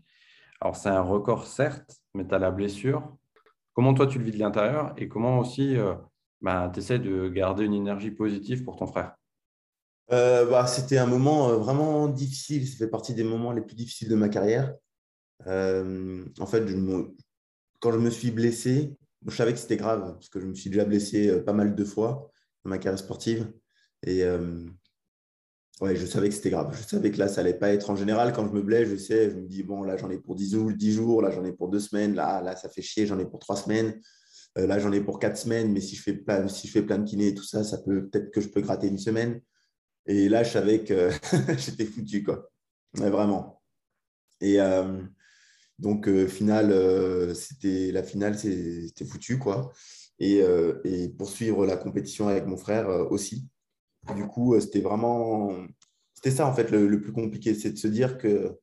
[0.62, 3.16] Alors, c'est un record, certes, mais tu as la blessure.
[3.74, 5.96] Comment toi, tu le vis de l'intérieur et comment aussi euh,
[6.42, 9.16] bah, tu essaies de garder une énergie positive pour ton frère?
[10.12, 12.68] Euh, bah, C'était un moment euh, vraiment difficile.
[12.68, 14.74] Ça fait partie des moments les plus difficiles de ma carrière.
[15.48, 16.64] Euh, en fait,
[17.80, 20.70] quand je me suis blessé, je savais que c'était grave parce que je me suis
[20.70, 22.32] déjà blessé pas mal de fois
[22.64, 23.52] dans ma carrière sportive.
[24.04, 24.24] Et
[25.82, 26.76] ouais, je savais que c'était grave.
[26.78, 28.34] Je savais que là, ça allait pas être en général.
[28.34, 30.52] Quand je me blesse, je sais, je me dis, bon, là, j'en ai pour 10
[30.52, 33.20] jours, 10 jours, là, j'en ai pour deux semaines, là, là, ça fait chier, j'en
[33.20, 34.00] ai pour trois semaines.
[34.56, 37.00] là, j'en ai pour quatre semaines, mais si je fais plein, si je fais plein
[37.00, 39.42] de kiné et tout ça, ça peut peut-être que je peux gratter une semaine.
[40.08, 41.10] Et là, je savais que
[41.58, 42.50] j'étais foutu, quoi.
[42.94, 43.62] vraiment.
[44.42, 45.02] Et euh,
[45.80, 49.72] donc, euh, finale, euh, c'était la finale, c'était foutu, quoi.
[50.20, 50.42] Et,
[50.86, 53.50] et, poursuivre la compétition avec mon frère aussi.
[54.16, 55.66] Du coup, c'était vraiment.
[56.14, 58.58] C'était ça, en fait, le, plus compliqué, c'est de se dire que,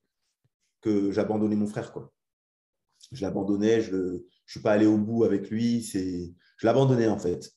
[0.80, 2.10] que j'abandonnais mon frère, quoi.
[3.12, 7.52] Je l'abandonnais, je ne suis pas allé au bout avec lui, je l'abandonnais, en fait.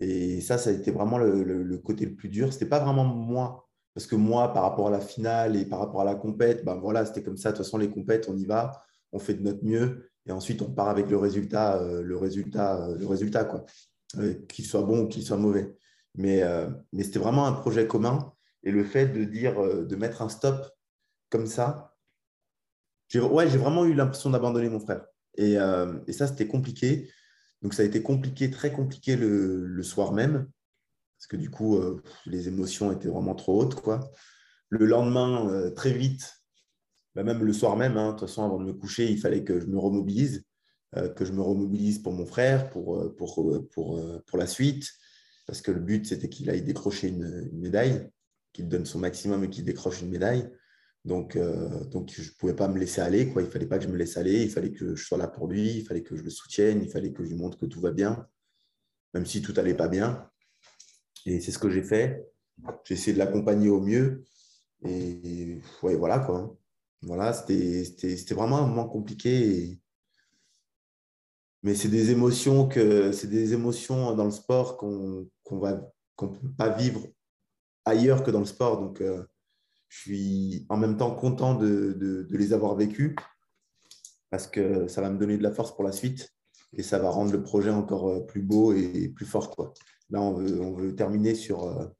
[0.00, 2.48] Et ça, ça a été vraiment le, côté le plus dur.
[2.48, 5.78] Ce n'était pas vraiment moi, parce que moi, par rapport à la finale et par
[5.78, 7.52] rapport à la compète, ben voilà, c'était comme ça.
[7.52, 8.82] De toute façon, les compètes, on y va,
[9.12, 12.82] on fait de notre mieux, et ensuite on part avec le résultat, euh, le résultat,
[12.82, 13.64] euh, le résultat, quoi,
[14.18, 15.74] euh, qu'il soit bon ou qu'il soit mauvais.
[16.18, 16.42] Mais,
[16.94, 18.32] mais c'était vraiment un projet commun,
[18.62, 20.66] et le fait de dire, de mettre un stop
[21.28, 21.94] comme ça,
[23.08, 25.04] j'ai vraiment eu l'impression d'abandonner mon frère.
[25.36, 25.56] Et,
[26.06, 27.10] et ça, c'était compliqué.
[27.66, 30.48] Donc ça a été compliqué, très compliqué le, soir même,
[31.18, 33.74] parce que du coup, euh, les émotions étaient vraiment trop hautes.
[33.74, 34.08] Quoi.
[34.68, 36.32] Le lendemain, euh, très vite,
[37.16, 39.42] bah, même le soir même, hein, de toute façon, avant de me coucher, il fallait
[39.42, 40.44] que je me remobilise,
[40.96, 44.88] euh, que je me remobilise pour mon frère, pour, pour, pour, pour la suite,
[45.44, 48.08] parce que le but, c'était qu'il aille décrocher une, une médaille,
[48.52, 50.48] qu'il donne son maximum et qu'il décroche une médaille.
[51.06, 53.28] Donc, euh, donc je ne pouvais pas me laisser aller.
[53.28, 53.42] Quoi.
[53.42, 54.42] Il ne fallait pas que je me laisse aller.
[54.42, 55.78] Il fallait que je sois là pour lui.
[55.78, 56.82] Il fallait que je le soutienne.
[56.82, 58.26] Il fallait que je lui montre que tout va bien,
[59.14, 60.28] même si tout n'allait pas bien.
[61.24, 62.26] Et c'est ce que j'ai fait.
[62.84, 64.24] J'ai essayé de l'accompagner au mieux.
[64.84, 66.56] Et ouais, voilà quoi.
[67.02, 69.80] Voilà, c'était vraiment un moment compliqué.
[71.62, 76.70] Mais c'est des émotions que c'est des émotions dans le sport qu'on ne peut pas
[76.70, 77.06] vivre
[77.84, 78.80] ailleurs que dans le sport.
[78.80, 79.02] Donc,
[79.88, 83.14] je suis en même temps content de, les avoir vécus
[84.30, 86.34] parce que ça va me donner de la force pour la suite
[86.72, 89.54] et ça va rendre le projet encore plus beau et plus fort.
[90.10, 90.34] Là, on
[90.74, 91.92] veut, terminer sur.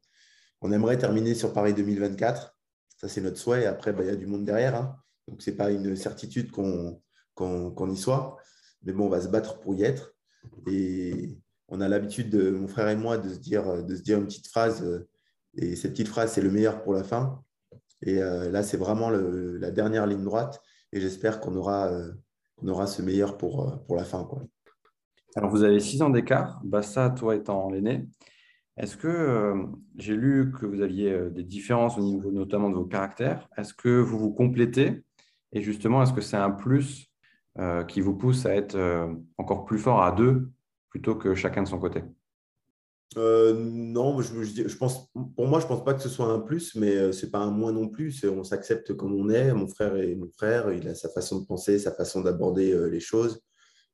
[0.61, 2.55] on aimerait terminer sur Paris 2024.
[2.97, 3.65] Ça, c'est notre souhait.
[3.65, 4.75] Après, bah, il y a du monde derrière.
[4.75, 4.97] Hein.
[5.27, 8.37] Donc, ce n'est pas une certitude qu'on y soit.
[8.83, 10.13] Mais bon, on va se battre pour y être.
[10.67, 14.25] Et on a l'habitude, mon frère et moi, de se, dire, de se dire une
[14.25, 15.05] petite phrase.
[15.55, 17.43] Et cette petite phrase, c'est le meilleur pour la fin.
[18.01, 20.61] Et euh, là, c'est vraiment la dernière ligne droite.
[20.93, 22.11] Et j'espère qu'on aura, euh,
[22.65, 24.27] aura ce meilleur pour, euh, pour la fin.
[25.35, 26.61] Alors, vous avez six ans d'écart.
[26.63, 28.07] Bassa, toi étant l'aîné.
[28.77, 29.55] Est-ce que
[29.95, 33.89] j'ai lu que vous aviez des différences au niveau notamment de vos caractères Est-ce que
[33.89, 35.03] vous vous complétez?
[35.51, 37.11] Et justement, est-ce que c'est un plus
[37.87, 38.77] qui vous pousse à être
[39.39, 40.51] encore plus fort à deux
[40.89, 42.03] plutôt que chacun de son côté?
[43.15, 46.95] Euh, non, je, pense, pour moi, je pense pas que ce soit un plus, mais
[46.95, 48.25] euh, ce n'est pas un moins non plus.
[48.25, 49.53] On s'accepte comme on est.
[49.53, 52.87] Mon frère est mon frère, il a sa façon de penser, sa façon d'aborder euh,
[52.87, 53.41] les choses,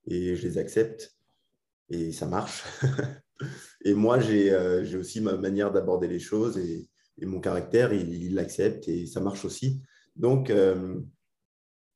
[0.07, 1.15] et je les accepte,
[1.89, 2.63] et ça marche.
[3.85, 6.87] et moi, j'ai aussi ma manière d'aborder les choses, et,
[7.21, 9.81] mon caractère, il l'accepte, et ça marche aussi.
[10.15, 10.51] Donc,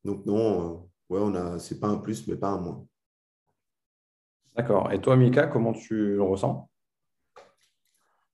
[0.04, 2.86] non, ouais, on c'est pas un plus, mais pas un moins.
[4.56, 4.90] D'accord.
[4.92, 6.67] Et toi, Mika, comment tu le ressens?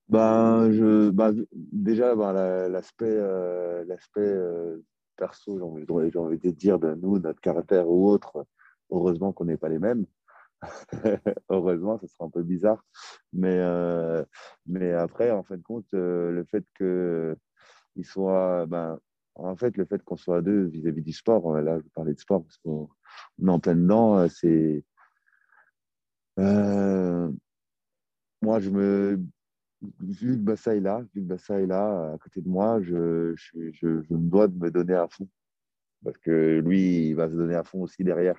[0.09, 2.33] Ben, je, ben, déjà, ben,
[2.69, 3.85] l'aspect euh,
[4.19, 4.79] euh,
[5.17, 8.47] perso, j'ai envie, j'ai envie de dire de nous, notre caractère ou autre,
[8.91, 10.07] heureusement qu'on n'est pas les mêmes.
[11.51, 12.85] heureusement, ça sera un peu bizarre.
[13.33, 14.25] Mais, euh,
[14.67, 18.67] mais après, en fin de compte, le fait qu'il soit.
[18.67, 18.99] Ben,
[19.37, 22.43] en fait, le fait qu'on soit deux vis-à-vis du sport, là, je parlais de sport
[22.45, 22.89] parce qu'on
[23.45, 24.85] est en plein dedans, c'est.
[28.43, 29.21] moi, je me
[30.01, 33.35] vu que Bassa est là, vu que Bassa est là à côté de moi, je,
[33.55, 35.29] me dois de me donner à fond.
[36.05, 38.39] Parce que lui, il va se donner à fond aussi derrière.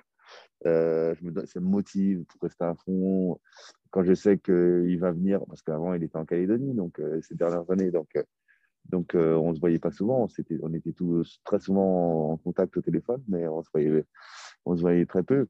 [0.66, 3.38] Euh, je me ça me motive pour rester à fond.
[3.90, 7.34] Quand je sais qu'il va venir, parce qu'avant, il était en Calédonie, donc euh, ces
[7.34, 10.28] dernières années, donc, euh, on ne se voyait pas souvent.
[10.62, 15.48] On, était, tous très souvent en contact au téléphone, mais on se voyait très peu.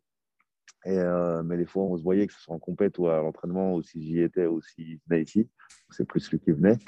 [0.87, 3.75] Euh, mais des fois, on se voyait que ce soit en compète ou à l'entraînement,
[3.75, 5.49] ou si j'y étais, ou s'il venait ici.
[5.90, 6.79] C'est plus lui qui venait.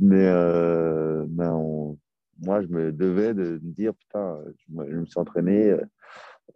[0.00, 5.76] Mais euh, moi, je me devais de me dire, putain, je me, suis entraîné.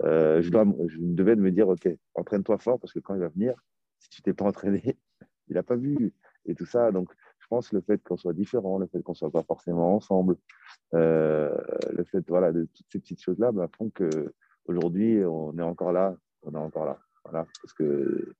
[0.03, 3.15] Euh, je, dois, je me devais de me dire, OK, entraîne-toi fort parce que quand
[3.15, 3.55] il va venir,
[3.99, 4.97] si tu t'es pas entraîné,
[5.49, 6.13] il n'a pas vu.
[6.47, 6.93] Et tout ça.
[6.93, 9.95] Donc, je pense que le fait qu'on soit différent, le fait qu'on soit pas forcément
[9.95, 10.37] ensemble,
[10.93, 16.17] le fait voilà, de toutes ces petites choses-là bah, font qu'aujourd'hui, on est encore là
[16.47, 16.99] on est encore là.
[17.25, 18.35] Voilà, parce que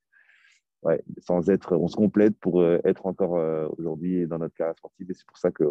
[0.83, 4.77] ouais, sans être, on se complète pour euh, être encore euh, aujourd'hui dans notre carrière
[4.77, 5.11] sportive.
[5.11, 5.65] Et c'est pour ça que,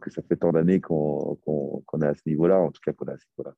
[0.00, 1.38] que ça fait tant d'années qu'on
[2.02, 3.54] est à ce niveau-là, en tout cas qu'on est, voilà,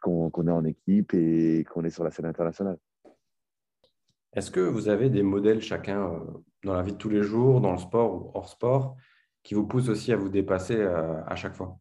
[0.00, 2.78] qu'on est en équipe et qu'on est sur la scène internationale.
[4.32, 6.20] Est-ce que vous avez des modèles chacun euh,
[6.64, 8.96] dans la vie de tous les jours, dans le sport ou hors sport,
[9.42, 11.78] qui vous poussent aussi à vous dépasser à chaque fois?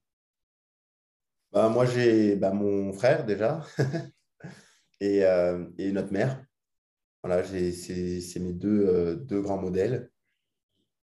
[1.52, 3.62] Bah, Moi, j'ai bah, mon frère déjà,
[5.04, 6.46] Euh, et, notre mère.
[7.24, 10.12] Voilà, c'est mes deux, euh, deux, grands modèles.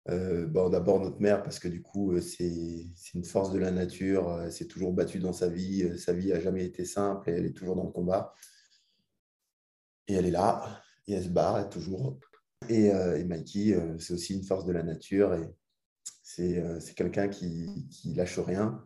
[0.09, 4.41] Euh, bon, D'abord notre mère, parce que du coup, c'est une force de la nature.
[4.43, 5.99] Elle s'est toujours battue dans sa vie.
[5.99, 8.35] Sa vie n'a jamais été simple et elle est toujours dans le combat.
[10.09, 12.21] Et elle est là, et elle se bat toujours.
[12.69, 15.35] Et, et Mikey, c'est aussi une force de la nature.
[15.35, 15.53] Et
[16.23, 18.85] c'est quelqu'un qui, qui lâche rien,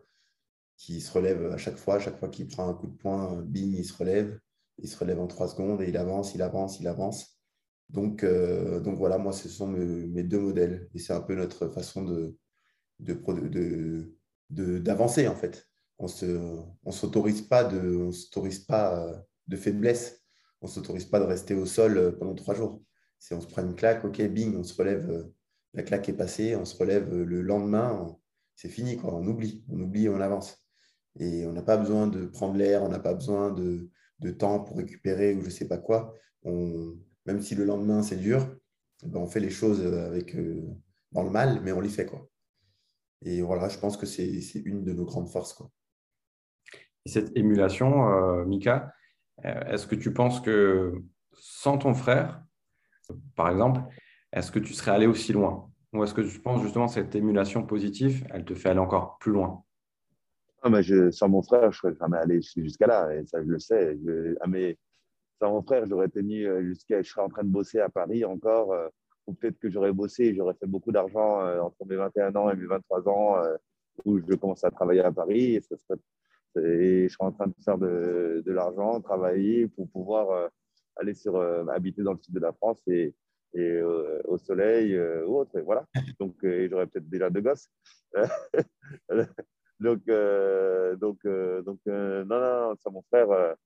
[0.79, 1.97] qui se relève à chaque fois.
[1.97, 4.41] À chaque fois qu'il prend un coup de poing, bing, il se relève
[4.83, 7.41] il se relève en trois secondes et il avance, il avance, il avance.
[7.89, 10.89] Donc, euh, donc voilà, moi, ce sont mes, deux modèles.
[10.95, 12.37] Et c'est un peu notre façon de,
[14.59, 15.67] d'avancer, en fait.
[15.99, 18.11] On ne s'autorise pas, de,
[18.67, 20.23] pas euh, de faiblesse.
[20.63, 22.83] On ne s'autorise pas de rester au sol euh, pendant trois jours.
[23.19, 25.29] Si on se prend une claque, ok, bing, on se relève,
[25.75, 28.17] la claque est passée, on se relève le lendemain,
[28.57, 29.15] c'est fini, quoi.
[29.15, 30.65] on oublie, on oublie, on avance.
[31.19, 33.91] Et on n'a pas besoin de prendre l'air, on n'a pas besoin de,
[34.21, 38.17] de temps pour récupérer ou je ne sais pas quoi, même si le lendemain c'est
[38.17, 38.47] dur,
[39.03, 40.63] ben, on fait les choses avec, euh,
[41.13, 42.07] dans le mal, mais on les fait.
[42.07, 42.29] Quoi.
[43.25, 45.55] Et voilà, je pense que c'est une de nos grandes forces.
[45.55, 45.71] Quoi.
[47.07, 48.93] cette émulation, euh, Mika,
[49.45, 51.03] euh, est-ce que tu penses que
[51.33, 52.43] sans ton frère,
[53.37, 53.81] par exemple,
[54.33, 55.71] est-ce que tu serais allé aussi loin?
[55.93, 59.33] Ou est-ce que tu penses justement cette émulation positive, elle te fait aller encore plus
[59.33, 59.65] loin?
[60.63, 63.59] Ah, mais sans mon frère, je serais jamais allé jusqu'à là, et ça, je le
[63.59, 63.97] sais.
[64.41, 64.77] ah, mais
[65.41, 67.03] sans mon frère, j'aurais tenu euh, jusqu'à.
[67.03, 68.89] Je serais en train de bosser à Paris encore, euh,
[69.41, 72.67] peut-être que j'aurais bossé j'aurais fait beaucoup d'argent euh, entre mes 21 ans et mes
[72.67, 73.37] 23 ans,
[74.05, 75.57] où je commence à travailler à Paris.
[75.57, 75.63] Et,
[76.57, 80.51] je suis en train de faire de, de l'argent, travailler pour pouvoir
[80.97, 83.15] aller sur, habiter dans le sud de la France et,
[83.55, 85.57] et au soleil ou autre.
[85.59, 85.87] Et voilà.
[86.19, 87.71] Donc, j'aurais peut-être déjà deux gosses.
[89.81, 90.07] donc,
[91.01, 91.19] donc,
[91.65, 93.57] donc non, non, sans mon frère,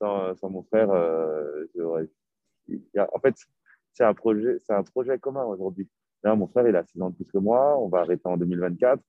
[0.00, 0.88] sans, sans mon frère,
[1.74, 2.08] j'aurais.
[2.96, 3.34] En fait,
[3.92, 5.88] c'est un projet, c'est un projet commun aujourd'hui.
[6.24, 7.78] mon frère, il a 6 ans de plus que moi.
[7.78, 9.00] On va arrêter en 2024.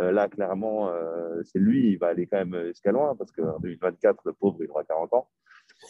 [0.00, 3.60] Euh, là, clairement, euh, c'est lui, il va aller quand même jusqu'à loin parce qu'en
[3.60, 5.28] 2024, le pauvre, il aura 40 ans.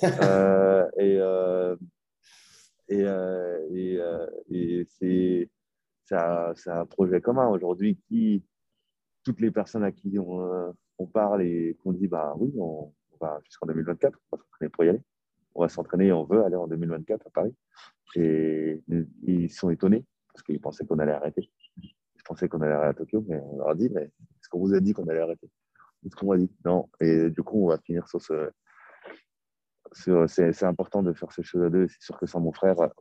[0.03, 1.77] Euh,
[2.89, 3.03] et,
[3.71, 3.99] et,
[4.51, 5.49] et, c'est,
[6.05, 8.45] c'est, un, projet commun aujourd'hui qui,
[9.25, 13.41] toutes les personnes à qui on, on parle et qu'on dit, bah oui, on, va
[13.45, 15.03] jusqu'en 2024, on va s'entraîner pour y aller.
[15.55, 17.55] On va s'entraîner, on veut aller en 2024 à Paris.
[18.17, 18.83] Et
[19.23, 21.51] ils sont étonnés parce qu'ils pensaient qu'on allait arrêter.
[21.83, 24.59] Ils pensaient qu'on allait arrêter à Tokyo, mais on leur a dit, mais est-ce qu'on
[24.59, 25.49] vous a dit qu'on allait arrêter?
[26.05, 26.51] Est-ce qu'on m'a dit?
[26.65, 26.89] Non.
[27.01, 28.51] Et du coup, on va finir sur ce.
[29.93, 31.89] c'est important de faire ces choses à deux.
[31.89, 32.93] C'est sûr que sans mon frère, bah,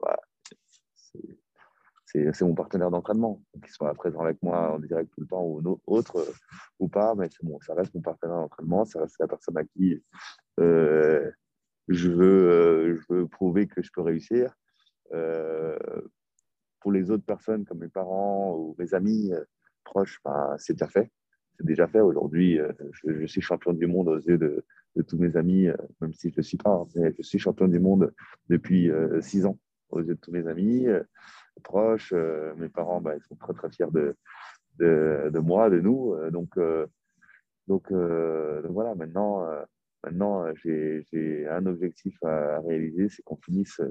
[2.13, 3.41] c'est mon partenaire d'entraînement.
[3.53, 6.25] Qu'il soit présent avec moi en direct tout le temps ou autre
[6.79, 10.01] ou pas, mais bon, ça reste mon partenaire d'entraînement, ça reste la personne à qui
[10.59, 11.31] euh,
[11.87, 14.55] je, veux, euh, je veux prouver que je peux réussir.
[15.13, 15.77] Euh,
[16.79, 19.43] pour les autres personnes comme mes parents ou mes amis euh,
[19.83, 21.11] proches, ben, c'est déjà fait.
[21.57, 22.01] C'est déjà fait.
[22.01, 22.71] Aujourd'hui, euh,
[23.05, 24.65] je, suis champion du monde aux yeux de,
[25.07, 25.67] tous mes amis,
[26.01, 26.71] même si je ne le suis pas.
[26.71, 28.13] Hein, mais je suis champion du monde
[28.49, 29.57] depuis six ans
[29.89, 30.85] aux yeux de tous mes amis
[31.61, 32.13] proches.
[32.57, 34.15] mes parents, ils sont très, très fiers de,
[34.79, 36.15] de, moi, de nous.
[36.31, 36.57] donc,
[37.67, 39.47] donc, voilà, maintenant,
[40.03, 43.81] maintenant j'ai un objectif à réaliser, c'est qu'on finisse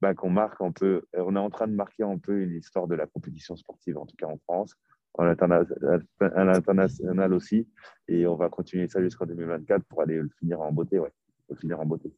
[0.00, 2.56] bah, qu'on marque un peu, euh, on est en train de marquer un peu une
[2.56, 4.74] histoire de la compétition sportive, en tout cas en France,
[5.14, 7.68] en international aussi,
[8.06, 11.12] et on va continuer ça jusqu'en 2024 pour aller le finir en beauté, ouais,
[11.48, 12.12] le finir en beauté.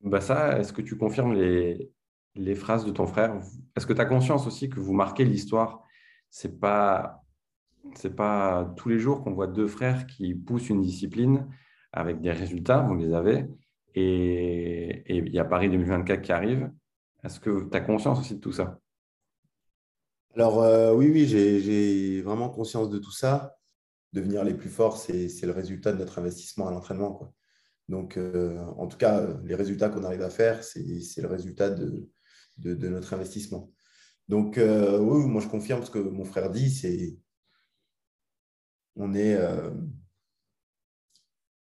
[0.00, 1.92] Bah ça, est-ce que tu confirmes les,
[2.34, 3.40] les phrases de ton frère
[3.76, 5.82] Est-ce que tu as conscience aussi que vous marquez l'histoire
[6.28, 7.22] C'est pas
[8.16, 11.48] pas tous les jours qu'on voit deux frères qui poussent une discipline
[11.92, 13.48] avec des résultats, vous les avez,
[13.94, 16.70] et, il y a Paris 2024 qui arrive.
[17.24, 18.78] Est-ce que tu as conscience aussi de tout ça?
[20.34, 23.56] Alors euh, oui, oui, j'ai vraiment conscience de tout ça.
[24.12, 27.34] Devenir les plus forts, c'est le résultat de notre investissement à l'entraînement.
[27.88, 32.08] Donc, euh, en tout cas, les résultats qu'on arrive à faire, c'est le résultat de,
[32.60, 33.70] de, notre investissement.
[34.28, 37.16] Donc, euh, oui, moi je confirme ce que mon frère dit, c'est
[38.96, 39.38] on est,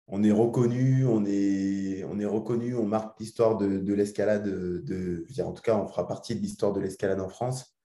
[0.08, 4.44] on est reconnu, on est, on est reconnu, on marque l'histoire de, l'escalade.
[4.46, 7.76] De, en tout cas, on fera partie de l'histoire de l'escalade en France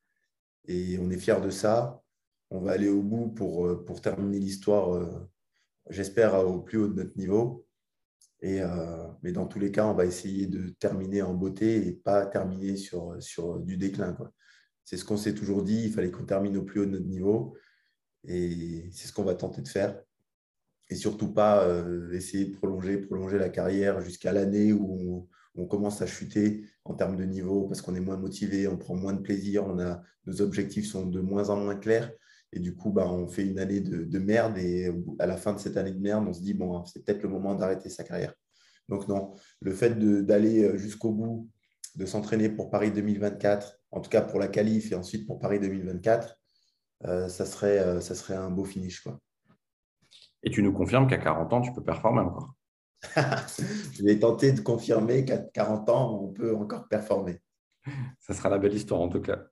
[0.66, 2.02] et on est fiers de ça.
[2.50, 5.30] On va aller au bout pour, pour terminer l'histoire, euh,
[5.90, 7.67] j'espère, au plus haut de notre niveau.
[8.44, 12.26] Euh, mais dans tous les cas, on va essayer de terminer en beauté et pas
[12.26, 14.16] terminer sur, sur du déclin.
[14.84, 17.06] C'est ce qu'on s'est toujours dit, il fallait qu'on termine au plus haut de notre
[17.06, 17.56] niveau.
[18.24, 20.00] Et c'est ce qu'on va tenter de faire
[20.90, 26.00] et surtout pas euh, essayer de prolonger, prolonger la carrière jusqu'à l'année où on, commence
[26.02, 29.20] à chuter en termes de niveau parce qu'on est moins motivé, on prend moins de
[29.20, 29.66] plaisir,
[30.24, 32.12] nos objectifs sont de moins en moins clairs.
[32.52, 35.58] Et du coup, bah, on fait une année de, merde et à la fin de
[35.58, 38.34] cette année de merde, on se dit, bon, c'est peut-être le moment d'arrêter sa carrière.
[38.88, 41.50] Donc non, le fait d'aller euh, jusqu'au bout,
[41.96, 45.60] de s'entraîner pour Paris 2024, en tout cas pour la qualif et ensuite pour Paris
[45.60, 46.38] 2024,
[47.04, 49.00] euh, ça, serait, ça serait un beau finish.
[49.00, 49.20] Quoi.
[50.42, 52.54] Et tu nous confirmes qu'à 40 ans, tu peux performer encore.
[53.16, 57.40] je vais tenter de confirmer qu'à 40 ans, on peut encore performer.
[58.20, 59.46] Ça sera la belle histoire en tout cas.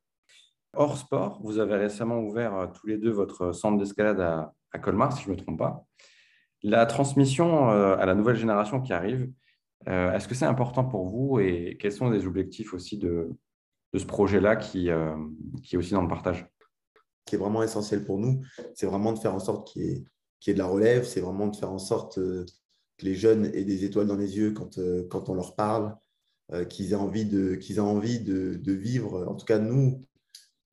[0.76, 5.16] Hors sport, vous avez récemment ouvert euh, tous les deux votre centre d'escalade à, Colmar,
[5.16, 5.86] si je ne me trompe pas.
[6.62, 9.30] La transmission euh, à la nouvelle génération qui arrive,
[9.88, 13.30] euh, est-ce que c'est important pour vous et quels sont les objectifs aussi de,
[13.94, 16.46] ce projet-là qui, est aussi dans le partage?
[17.24, 18.42] Qui est vraiment essentiel pour nous,
[18.74, 20.04] c'est vraiment de faire en sorte qu'il
[20.46, 22.44] y ait de la relève, c'est vraiment de faire en sorte euh,
[22.98, 25.96] que les jeunes aient des étoiles dans les yeux quand, euh, on leur parle,
[26.52, 29.26] euh, qu'ils aient envie de, vivre.
[29.28, 30.04] En tout cas, nous,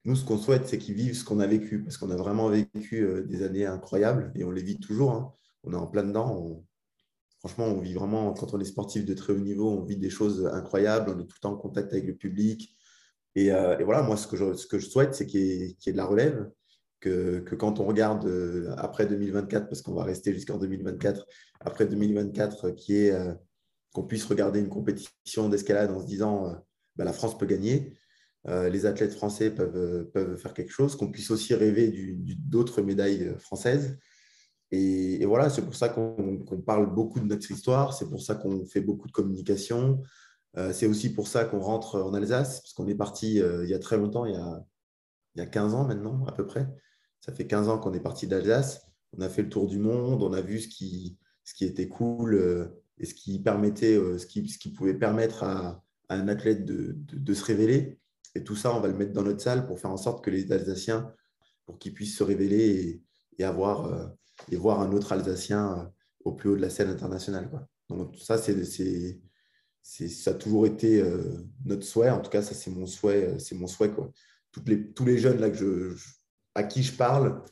[0.06, 2.50] nous ce qu'on souhaite, c'est qu'ils vivent ce qu'on a vécu, parce qu'on a vraiment
[2.50, 5.12] vécu des années incroyables et on les vit toujours.
[5.12, 5.34] Hein.
[5.64, 6.64] On est en plein dedans.
[7.40, 10.10] franchement, on vit vraiment, quand on est sportif de très haut niveau, on vit des
[10.10, 12.76] choses incroyables, on est tout le temps en contact avec le public.
[13.36, 13.50] Et,
[13.84, 16.50] voilà, moi, ce que je, souhaite, c'est qu'il y, ait de la relève,
[17.04, 21.26] que, quand on regarde euh, après 2024, parce qu'on va rester jusqu'en 2024,
[21.60, 23.34] après 2024, qui est euh,
[23.94, 26.54] qu'on puisse regarder une compétition d'escalade en se disant euh,
[26.96, 27.94] bah, la France peut gagner,
[28.46, 33.98] les athlètes français peuvent, peuvent faire quelque chose, qu'on puisse aussi rêver d'autres médailles françaises.
[34.72, 38.66] Et, voilà, c'est pour ça qu'on parle beaucoup de notre histoire, c'est pour ça qu'on
[38.66, 40.02] fait beaucoup de communication.
[40.74, 43.80] c'est aussi pour ça qu'on rentre en Alsace, parce qu'on est parti il y a
[43.80, 44.66] très longtemps, il y a,
[45.36, 46.68] il y a 15 ans maintenant à peu près.
[47.22, 48.86] Ça fait 15 ans qu'on est parti d'Alsace.
[49.18, 51.88] On a fait le tour du monde, on a vu ce qui, ce qui était
[51.88, 52.66] cool euh,
[52.98, 56.96] et ce qui, permettait, euh, ce qui, ce qui pouvait permettre à, un athlète de,
[56.96, 57.98] de, se révéler.
[58.36, 60.30] Et tout ça, on va le mettre dans notre salle pour faire en sorte que
[60.30, 61.14] les Alsaciens,
[61.66, 63.04] pour qu'ils puissent se révéler
[63.38, 64.08] et, avoir, euh,
[64.52, 65.92] et voir un autre Alsacien
[66.24, 67.50] au plus haut de la scène internationale.
[67.50, 67.68] Quoi.
[67.90, 71.04] Donc ça, c'est, c'est, ça a toujours été
[71.66, 72.10] notre souhait.
[72.10, 73.38] En tout cas, ça, c'est mon souhait.
[73.40, 74.12] C'est mon souhait quoi.
[74.52, 75.96] Toutes les, tous les jeunes là, que je,
[76.56, 77.44] à qui je parle,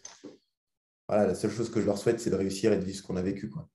[1.07, 3.03] voilà, la seule chose que je leur souhaite, c'est de réussir et de vivre ce
[3.03, 3.49] qu'on a vécu.
[3.49, 3.67] Quoi.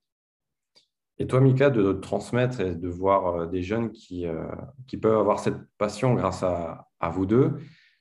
[1.18, 4.46] Et toi, Mika, de, transmettre et de voir euh, des jeunes qui, euh,
[4.86, 7.52] qui peuvent avoir cette passion grâce à, à, vous deux,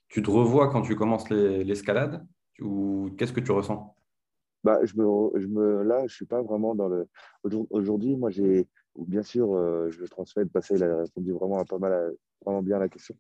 [0.10, 2.26] tu te revois quand tu commences l'escalade
[2.60, 3.96] ou qu'est-ce que tu ressens?
[4.64, 7.08] Bah, je me, je me, là, je suis pas vraiment dans le.
[7.70, 8.68] Aujourd'hui, moi, j'ai.
[8.98, 10.46] Bien sûr, euh, je transmets.
[10.46, 12.14] Passer, il a répondu vraiment, à pas mal,
[12.46, 13.16] vraiment bien à la question.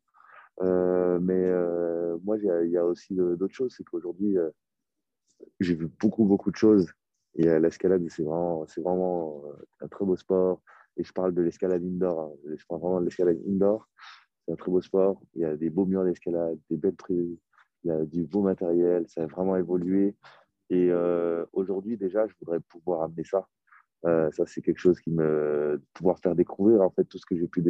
[0.61, 1.51] mais
[2.23, 3.75] moi, il y, a aussi d'autres choses.
[3.77, 4.37] C'est qu'aujourd'hui,
[5.59, 6.93] j'ai vu beaucoup, beaucoup de choses
[7.35, 10.61] et euh, l'escalade, c'est vraiment, vraiment euh, un très beau sport.
[10.97, 12.21] Et je parle de l'escalade indoor.
[12.21, 12.55] Hein.
[12.55, 13.87] Je parle vraiment de l'escalade indoor.
[14.45, 15.21] C'est un très beau sport.
[15.33, 17.39] Il y a des beaux murs d'escalade, des belles trucs.
[17.83, 19.05] Il y a du beau matériel.
[19.07, 20.15] Ça a vraiment évolué.
[20.69, 23.47] Et euh, aujourd'hui, déjà, je voudrais pouvoir amener ça.
[24.03, 25.81] ça, c'est quelque chose qui me.
[25.93, 27.63] pouvoir faire découvrir en fait tout ce que j'ai pu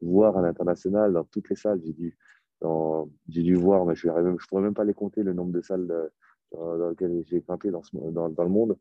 [0.00, 1.80] voir à l'international, dans toutes les salles.
[1.84, 1.92] J'ai
[3.42, 6.10] dû, voir, mais je ne pourrais même pas les compter, le nombre de salles
[6.52, 8.76] dans lequel j'ai grimpé dans, le monde.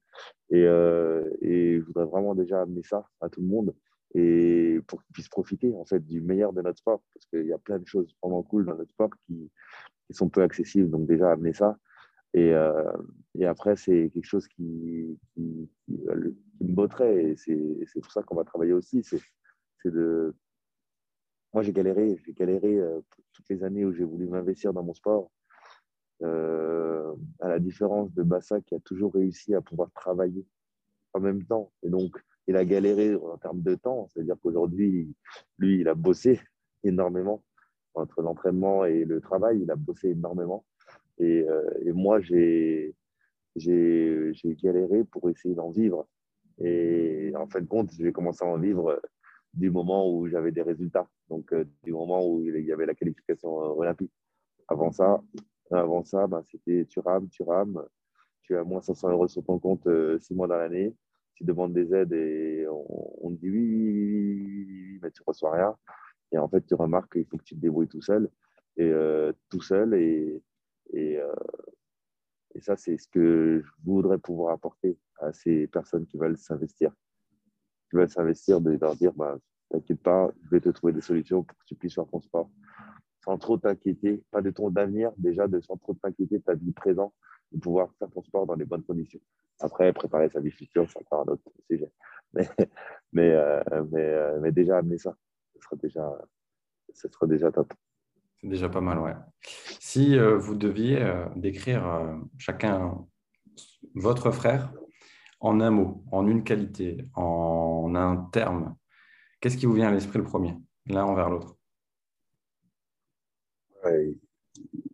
[0.54, 3.74] Euh, et, je voudrais vraiment déjà amener ça à tout le monde
[4.16, 7.54] et pour qu'ils puissent profiter en fait du meilleur de notre sport parce qu'il y
[7.54, 9.52] a plein de choses vraiment cool dans notre sport qui,
[10.12, 10.92] sont peu accessibles.
[10.92, 11.76] Donc déjà amener ça.
[12.36, 12.92] Et, euh,
[13.34, 18.44] et après, c'est quelque chose qui, qui, me botterait et c'est pour ça qu'on va
[18.44, 19.04] travailler aussi.
[19.04, 19.22] C'est
[19.86, 20.36] de...
[21.54, 23.02] Moi, j'ai galéré, j'ai galéré euh,
[23.32, 25.32] toutes les années où j'ai voulu m'investir dans mon sport
[26.22, 30.46] euh, à la différence de Bassa qui a toujours réussi à pouvoir travailler
[31.14, 31.72] en même temps.
[31.82, 32.16] Et donc,
[32.48, 34.08] il a galéré en termes de temps.
[34.10, 35.14] C'est-à-dire qu'aujourd'hui,
[35.58, 36.40] lui, il a bossé
[36.84, 37.44] énormément
[37.94, 39.62] entre l'entraînement et le travail.
[39.62, 40.66] Il a bossé énormément.
[41.20, 42.96] Et, euh, et moi, j'ai
[43.56, 46.08] galéré pour essayer d'en vivre.
[46.60, 49.02] Et en fin de compte, j'ai commencé à en vivre
[49.54, 52.96] du moment où j'avais des résultats, donc euh, du moment où il y avait la
[52.96, 54.12] qualification olympique.
[54.68, 55.22] Avant ça,
[55.72, 57.84] avant ça, ben, c'était tu rames, tu rames,
[58.42, 60.96] tu as moins 500 euros sur ton compte euh, six mois dans l'année,
[61.36, 65.26] tu demandes des aides et on, te dit oui, oui, oui, oui, mais tu ne
[65.26, 65.76] reçois rien.
[66.32, 68.30] Et en fait, tu remarques qu'il faut que tu te débrouilles tout seul,
[68.78, 69.94] et euh, tout seul.
[69.94, 70.40] Euh,
[72.56, 76.92] et ça, c'est ce que je voudrais pouvoir apporter à ces personnes qui veulent s'investir.
[77.90, 79.38] Qui veulent s'investir, de leur dire, bah,
[79.70, 82.50] t'inquiète pas, je vais te trouver des solutions pour que tu puisses faire ton sport
[83.24, 86.74] sans trop t'inquiéter, pas de ton avenir, déjà de sans trop t'inquiéter de ta vie
[86.74, 87.14] présente,
[87.52, 89.22] de pouvoir faire ton sport dans les bonnes conditions.
[89.64, 91.92] Après, préparer sa vie future, c'est encore un autre sujet.
[92.34, 92.50] Mais,
[93.14, 93.62] mais, euh,
[93.92, 95.16] mais, euh, mais, déjà amener ça,
[95.54, 96.18] ce sera déjà,
[96.92, 97.72] ce sera déjà top.
[98.42, 99.14] C'est déjà pas mal, ouais.
[99.80, 101.00] Si euh, vous deviez
[101.36, 103.06] décrire chacun
[103.94, 104.74] votre frère
[105.40, 108.76] en un mot, en une qualité, en un terme,
[109.40, 110.58] qu'est-ce qui vous vient à l'esprit le premier,
[110.88, 111.56] l'un envers l'autre?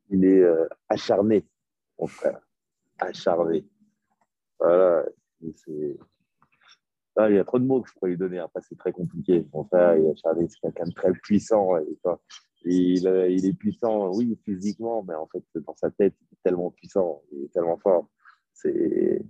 [0.10, 0.46] Il est
[0.90, 1.48] acharné,
[1.98, 2.42] mon frère.
[3.00, 3.66] Acharné.
[4.60, 5.06] Voilà.
[7.16, 8.40] Ah, il y a trop de mots que je pourrais lui donner.
[8.40, 9.46] Après, c'est très compliqué.
[9.54, 10.48] Mon frère, acharné.
[10.48, 11.78] C'est quelqu'un de très puissant.
[12.64, 16.72] il, il, est puissant, oui, physiquement, mais en fait, dans sa tête, il est tellement
[16.72, 18.10] puissant, il est tellement fort.
[18.54, 19.22] C'est,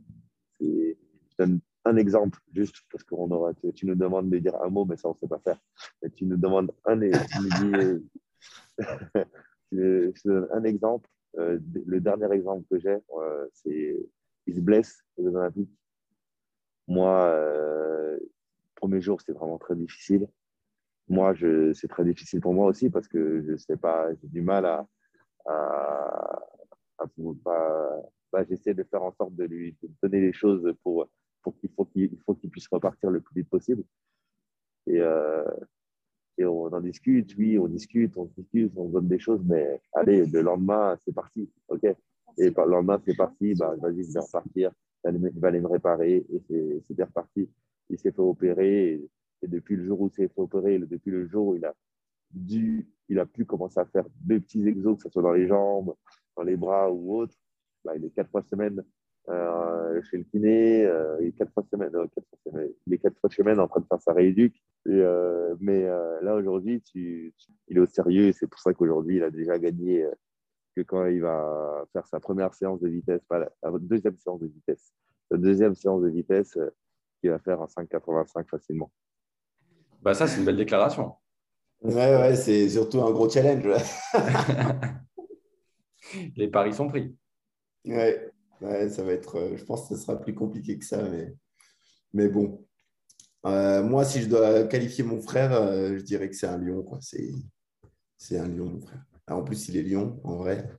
[0.59, 0.95] je
[1.37, 4.97] donne un exemple, juste parce que aura, tu, nous demandes de dire un mot, mais
[4.97, 5.59] ça, on ne sait pas faire.
[6.01, 6.99] Mais tu nous demandes un
[9.71, 11.09] je, te donne un exemple.
[11.37, 13.95] Euh, le dernier exemple que j'ai, euh, c'est
[14.49, 15.77] il se blesse aux Olympiques.
[16.87, 18.19] Moi, euh,
[18.75, 20.27] premier jour, c'est vraiment très difficile.
[21.07, 21.33] Moi,
[21.73, 24.87] c'est très difficile pour moi aussi parce que je sais pas, j'ai du mal à,
[28.31, 31.07] bah, j'essaie de faire en sorte de lui donner les choses pour,
[31.41, 33.83] pour qu'il faut qu'il faut puisse repartir le plus vite possible.
[34.85, 35.43] Et, euh,
[36.37, 40.25] et on en discute, oui, on discute, on discute, on donne des choses, mais allez,
[40.25, 41.95] le lendemain, c'est parti, ok
[42.37, 44.71] Et le lendemain, c'est parti, bah, vas-y, je vais repartir,
[45.05, 47.49] il va aller me réparer, et bien reparti.
[47.89, 51.25] Il s'est fait opérer, et, depuis le jour où il s'est fait opérer, depuis le
[51.27, 51.73] jour où il a,
[52.31, 55.47] du, il a pu commencer à faire des petits exos, que ce soit dans les
[55.47, 55.95] jambes,
[56.35, 57.35] dans les bras ou autre.
[57.83, 58.83] Bah, il est quatre fois semaine
[59.29, 62.93] euh, chez le kiné, euh, il, est quatre fois semaine, euh, quatre fois semaine, il
[62.93, 64.61] est quatre fois semaine en train de faire sa rééduque.
[64.87, 65.85] Euh, mais
[66.21, 67.31] là, aujourd'hui, il
[67.69, 70.05] est au sérieux c'est pour ça qu'aujourd'hui, il a déjà gagné
[70.83, 73.49] que quand il va faire sa première séance de vitesse, pas la,
[73.79, 74.93] deuxième séance de vitesse,
[75.31, 76.57] la deuxième séance de vitesse
[77.19, 78.91] qu'il va faire en 5,85 facilement.
[80.01, 81.13] Bah ça, c'est une belle déclaration.
[81.81, 83.67] Ouais, ouais, c'est surtout un gros challenge.
[86.35, 87.15] Les paris sont pris.
[87.85, 89.37] Ouais, ouais, ça va être.
[89.37, 91.33] Euh, je pense que ce sera plus compliqué que ça, mais,
[92.13, 92.65] mais bon.
[93.45, 96.85] Euh, moi, si je dois qualifier mon frère, euh, je dirais que c'est un lion.
[98.17, 99.05] C'est un lion, mon frère.
[99.29, 100.69] Ah, en plus, il est lion, en vrai.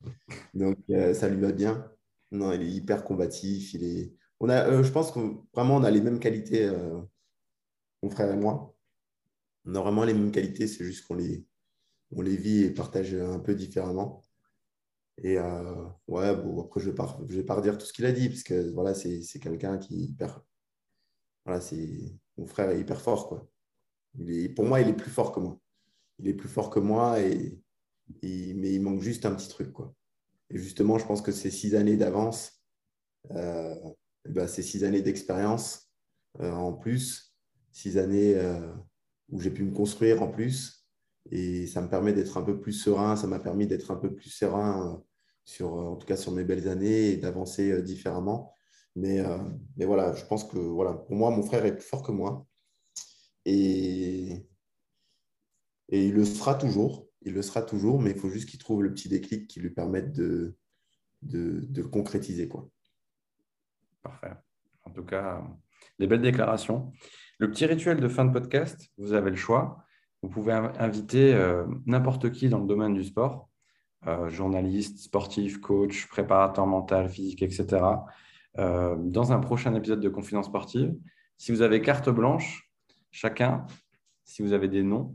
[0.54, 0.78] Donc,
[1.14, 1.90] ça lui va bien.
[2.32, 3.74] Non, il est hyper combatif.
[3.74, 4.14] Il est...
[4.40, 5.20] on a, je pense que
[5.54, 6.68] vraiment, on a les mêmes qualités,
[8.02, 8.74] mon frère et moi.
[9.66, 11.46] On a vraiment les mêmes qualités, c'est juste qu'on les,
[12.12, 14.26] on les vit et partage un peu différemment.
[15.22, 17.92] Et euh, ouais, bon, après, je ne vais, pas, je vais pas redire tout ce
[17.92, 20.42] qu'il a dit, parce que voilà, c'est quelqu'un qui est hyper.
[21.44, 22.18] Voilà, c'est.
[22.36, 23.48] Mon frère est hyper fort, quoi.
[24.18, 25.60] Il est, pour moi, il est plus fort que moi.
[26.18, 27.60] Il est plus fort que moi, et,
[28.22, 29.94] mais il manque juste un petit truc, quoi.
[30.50, 32.60] Et justement, je pense que ces six années d'avance,
[33.30, 33.74] euh,
[34.28, 35.90] ben, ces six années d'expérience
[36.40, 37.36] euh, en plus,
[37.72, 38.72] six années euh,
[39.30, 40.86] où j'ai pu me construire en plus,
[41.30, 44.14] et ça me permet d'être un peu plus serein, ça m'a permis d'être un peu
[44.14, 45.02] plus serein
[45.44, 48.54] sur, en tout cas sur mes belles années et d'avancer euh, différemment.
[48.96, 49.38] Mais, euh,
[49.76, 52.46] mais voilà, je pense que voilà, pour moi, mon frère est plus fort que moi.
[53.44, 54.46] Et,
[55.88, 57.09] et il le sera toujours.
[57.22, 59.70] Il le sera toujours, mais il faut juste qu'il trouve le petit déclic qui lui
[59.70, 60.56] permette de,
[61.90, 62.48] concrétiser.
[62.48, 62.68] Quoi.
[64.02, 64.32] Parfait.
[64.84, 65.42] En tout cas,
[65.98, 66.92] des belles déclarations.
[67.38, 69.84] Le petit rituel de fin de podcast, vous avez le choix.
[70.22, 73.50] Vous pouvez inviter euh, n'importe qui dans le domaine du sport
[74.06, 77.84] euh, journaliste, sportif, coach, préparateur mental, physique, etc.,
[78.58, 80.94] euh, dans un prochain épisode de Confidence sportive.
[81.36, 82.70] Si vous avez carte blanche,
[83.10, 83.66] chacun,
[84.24, 85.14] si vous avez des noms,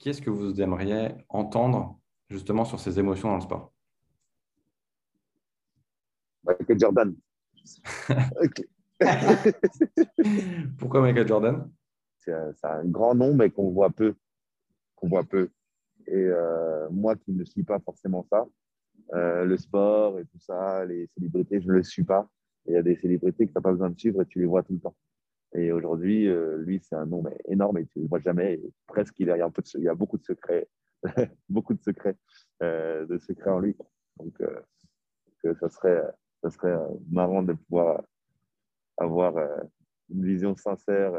[0.00, 3.72] qui est-ce que vous aimeriez entendre justement sur ces émotions dans le sport?
[6.42, 7.14] Michael Jordan.
[10.78, 11.70] Pourquoi Michael Jordan?
[12.18, 14.14] C'est un grand nom, mais qu'on voit peu.
[14.96, 15.50] Qu'on voit peu.
[16.06, 18.46] Et euh, moi qui ne suis pas forcément ça,
[19.12, 22.26] euh, le sport et tout ça, les célébrités, je ne le suis pas.
[22.66, 24.46] Il y a des célébrités que tu n'as pas besoin de suivre et tu les
[24.46, 24.96] vois tout le temps.
[25.54, 28.60] Et aujourd'hui, euh, lui, c'est un nom énorme et tu ne le vois jamais.
[28.86, 30.68] presque, il y, a il y a beaucoup de secrets,
[31.48, 32.16] beaucoup de secrets,
[32.60, 33.76] de secrets en lui.
[34.18, 34.40] Donc,
[35.42, 36.02] que ça serait,
[36.42, 36.76] ça serait
[37.10, 38.02] marrant de pouvoir
[38.98, 39.36] avoir
[40.10, 41.12] une vision sincère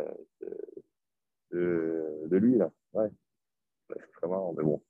[1.51, 2.57] de, de lui.
[2.57, 2.71] Là.
[2.93, 3.09] Ouais
[4.21, 4.82] c'est marrant, mais bon.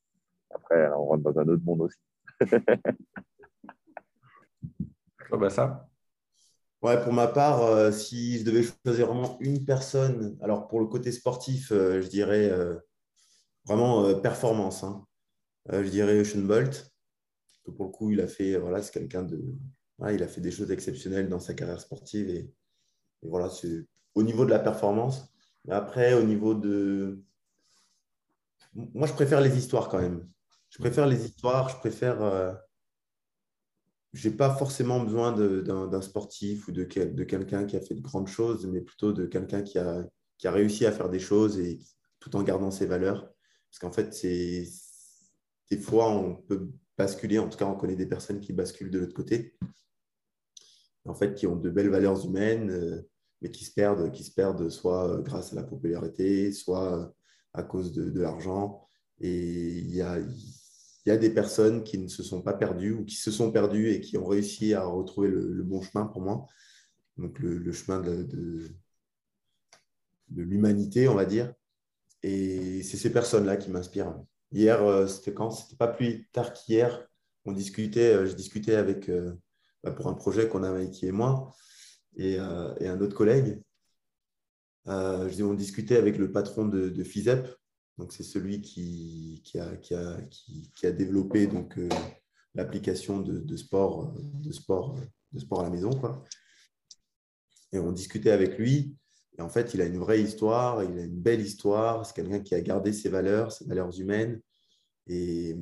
[0.50, 1.98] Après, on rentre dans un autre monde aussi.
[5.30, 5.88] bah ça
[6.82, 10.86] Ouais, pour ma part, euh, si je devais choisir vraiment une personne, alors pour le
[10.86, 12.76] côté sportif, euh, je dirais euh,
[13.64, 14.82] vraiment performance.
[14.82, 15.06] Hein.
[15.70, 16.92] je dirais Ocean Bolt,
[17.64, 19.40] que pour le coup, il a fait, voilà, c'est quelqu'un de,
[20.10, 22.52] il a fait des choses exceptionnelles dans sa carrière sportive et,
[23.22, 25.32] et voilà, c'est au niveau de la performance.
[25.64, 27.22] Mais après, au niveau de,
[28.74, 30.28] moi, je préfère les histoires quand même.
[30.70, 32.58] Je préfère les histoires, je préfère.
[34.14, 38.00] Euh, n'ai pas forcément besoin d'un sportif ou de, de quelqu'un qui a fait de
[38.00, 40.06] grandes choses, mais plutôt de quelqu'un qui a,
[40.38, 41.78] qui a réussi à faire des choses et
[42.20, 43.30] tout en gardant ses valeurs.
[43.70, 44.10] Parce qu'en fait,
[45.70, 48.98] des fois, on peut basculer, en tout cas, on connaît des personnes qui basculent de
[48.98, 49.56] l'autre côté,
[51.04, 53.02] en fait, qui ont de belles valeurs humaines, euh,
[53.40, 57.12] mais qui se perdent, qui se perdent soit euh, grâce à la popularité, soit
[57.54, 58.86] à cause de, l'argent.
[59.20, 60.18] Et il y a,
[61.04, 63.50] il y a des personnes qui ne se sont pas perdues ou qui se sont
[63.50, 66.46] perdues et qui ont réussi à retrouver le, bon chemin pour moi.
[67.16, 68.68] Donc le, chemin de,
[70.30, 71.52] l'humanité, on va dire.
[72.22, 74.14] Et c'est ces personnes-là qui m'inspirent.
[74.52, 75.50] Hier, euh, c'était quand?
[75.50, 77.08] C'était pas plus tard qu'hier.
[77.44, 79.34] On discutait, euh, je discutais avec, euh,
[79.82, 81.52] bah, pour un projet qu'on a qui et moi,
[82.16, 83.60] et, un autre collègue.
[84.86, 87.48] On discutait avec le patron de, de FISEP,
[87.98, 91.88] donc c'est celui qui, a, développé donc euh,
[92.54, 94.98] l'application de, sport, de, sport,
[95.32, 95.90] de sport à la maison.
[95.90, 96.24] Quoi.
[97.72, 98.96] Et on discutait avec lui.
[99.38, 102.04] Et en fait, il a une vraie histoire, il a une belle histoire.
[102.04, 104.40] C'est quelqu'un qui a gardé ses valeurs, ses valeurs humaines.
[105.06, 105.56] Et,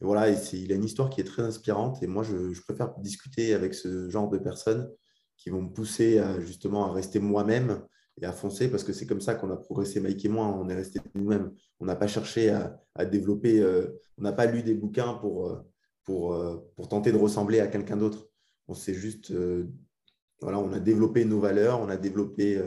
[0.00, 2.02] voilà, il a une histoire qui est très inspirante.
[2.04, 4.88] Et moi, je, préfère discuter avec ce genre de personnes
[5.36, 7.82] qui vont me pousser justement à rester moi-même
[8.20, 10.46] et à foncer parce que c'est comme ça qu'on a progressé, Mike et moi.
[10.46, 11.52] On est resté nous-mêmes.
[11.80, 13.64] On n'a pas cherché à, développer,
[14.18, 15.56] on n'a pas lu des bouquins pour,
[16.04, 16.36] pour,
[16.74, 18.28] pour tenter de ressembler à quelqu'un d'autre.
[18.66, 19.32] On s'est juste,
[20.40, 22.60] voilà, on a développé nos valeurs, on a développé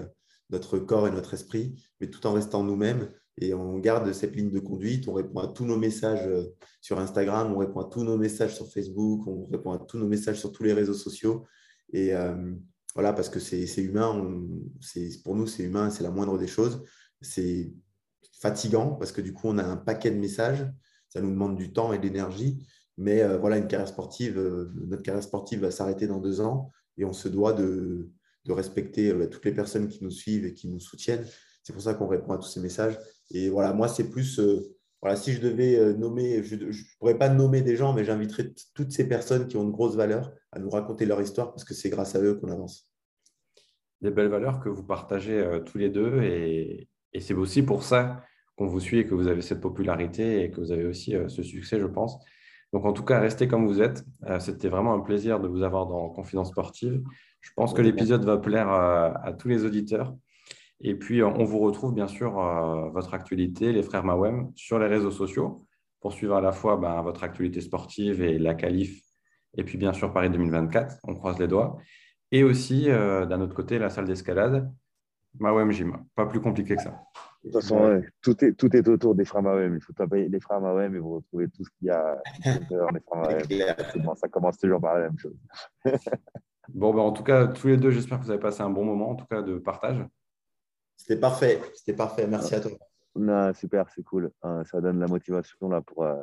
[0.49, 4.51] notre corps et notre esprit, mais tout en restant nous-mêmes et on garde cette ligne
[4.51, 5.07] de conduite.
[5.07, 8.55] On répond à tous nos messages euh, sur Instagram, on répond à tous nos messages
[8.55, 11.45] sur Facebook, on répond à tous nos messages sur tous les réseaux sociaux.
[11.93, 12.53] Et euh,
[12.93, 14.13] voilà, parce que c'est humain,
[15.23, 16.83] pour nous, c'est humain, c'est la moindre des choses.
[17.21, 17.73] C'est
[18.39, 20.67] fatigant parce que du coup, on a un paquet de messages,
[21.09, 22.61] ça nous demande du temps et de l'énergie.
[22.97, 24.37] Mais euh, voilà, une carrière sportive,
[24.75, 28.09] notre carrière sportive va s'arrêter dans deux ans et on se doit de,
[28.45, 31.25] de respecter toutes les personnes qui nous suivent et qui nous soutiennent.
[31.63, 32.97] C'est pour ça qu'on répond à tous ces messages.
[33.29, 37.17] Et voilà, moi, c'est plus, euh, voilà, si je devais euh, nommer, je ne pourrais
[37.17, 40.59] pas nommer des gens, mais j'inviterais toutes ces personnes qui ont une grosse valeur à
[40.59, 42.87] nous raconter leur histoire parce que c'est grâce à eux qu'on avance.
[44.01, 46.87] Des belles valeurs que vous partagez euh, tous les deux et,
[47.19, 48.23] c'est aussi pour ça
[48.55, 51.43] qu'on vous suit et que vous avez cette popularité et que vous avez aussi ce
[51.43, 52.17] succès, je pense.
[52.71, 54.05] Donc, en tout cas, restez comme vous êtes.
[54.39, 57.03] C'était vraiment un plaisir de vous avoir dans Confidence Sportive.
[57.41, 60.15] Je pense que l'épisode va plaire à tous les auditeurs.
[60.83, 64.87] Et puis, on vous retrouve bien sûr euh, votre actualité, les frères Mawem, sur les
[64.87, 65.65] réseaux sociaux
[65.99, 69.01] pour suivre à la fois ben, votre actualité sportive et la qualif,
[69.55, 71.77] et puis bien sûr Paris 2024, on croise les doigts.
[72.31, 74.71] Et aussi, euh, d'un autre côté, la salle d'escalade,
[75.39, 75.97] Mawem Gym.
[76.15, 76.99] Pas plus compliqué que ça.
[77.43, 79.75] De toute façon, tout, est, tout est autour des frères Mawem.
[79.75, 82.17] Il faut taper les frères Mawem et vous retrouvez tout ce qu'il y a
[82.69, 84.15] dans les frères Mawem.
[84.15, 85.35] Ça commence toujours par la même chose.
[86.73, 88.85] bon, ben, en tout cas, tous les deux, j'espère que vous avez passé un bon
[88.85, 90.03] moment, en tout cas de partage.
[91.01, 91.59] C'était parfait.
[91.73, 92.27] C'était parfait.
[92.27, 92.71] Merci à toi.
[93.15, 94.31] Non, super, c'est cool.
[94.45, 96.21] Euh, ça donne la motivation là, pour, euh,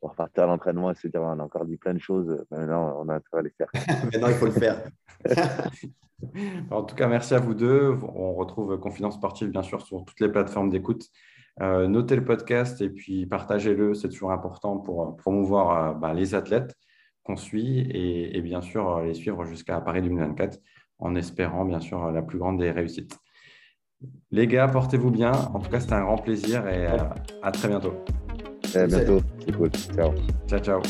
[0.00, 2.44] pour repartir à l'entraînement et se dire on a encore dit plein de choses.
[2.52, 3.66] Maintenant, on a à les faire.
[4.04, 4.84] Maintenant, il faut le faire.
[6.70, 7.98] en tout cas, merci à vous deux.
[8.14, 11.10] On retrouve Confidence Sportive, bien sûr, sur toutes les plateformes d'écoute.
[11.60, 13.94] Euh, notez le podcast et puis partagez-le.
[13.94, 16.76] C'est toujours important pour promouvoir bah, les athlètes
[17.24, 20.60] qu'on suit et, et, bien sûr les suivre jusqu'à Paris 2024
[21.00, 23.18] en espérant, bien sûr, la plus grande des réussites.
[24.30, 25.32] Les gars, portez-vous bien.
[25.32, 26.98] En tout cas, c'était un grand plaisir et euh,
[27.42, 27.94] à très bientôt.
[28.74, 29.20] À bientôt.
[29.44, 29.70] C'est cool.
[29.94, 30.12] Ciao.
[30.48, 30.82] Ciao, ciao.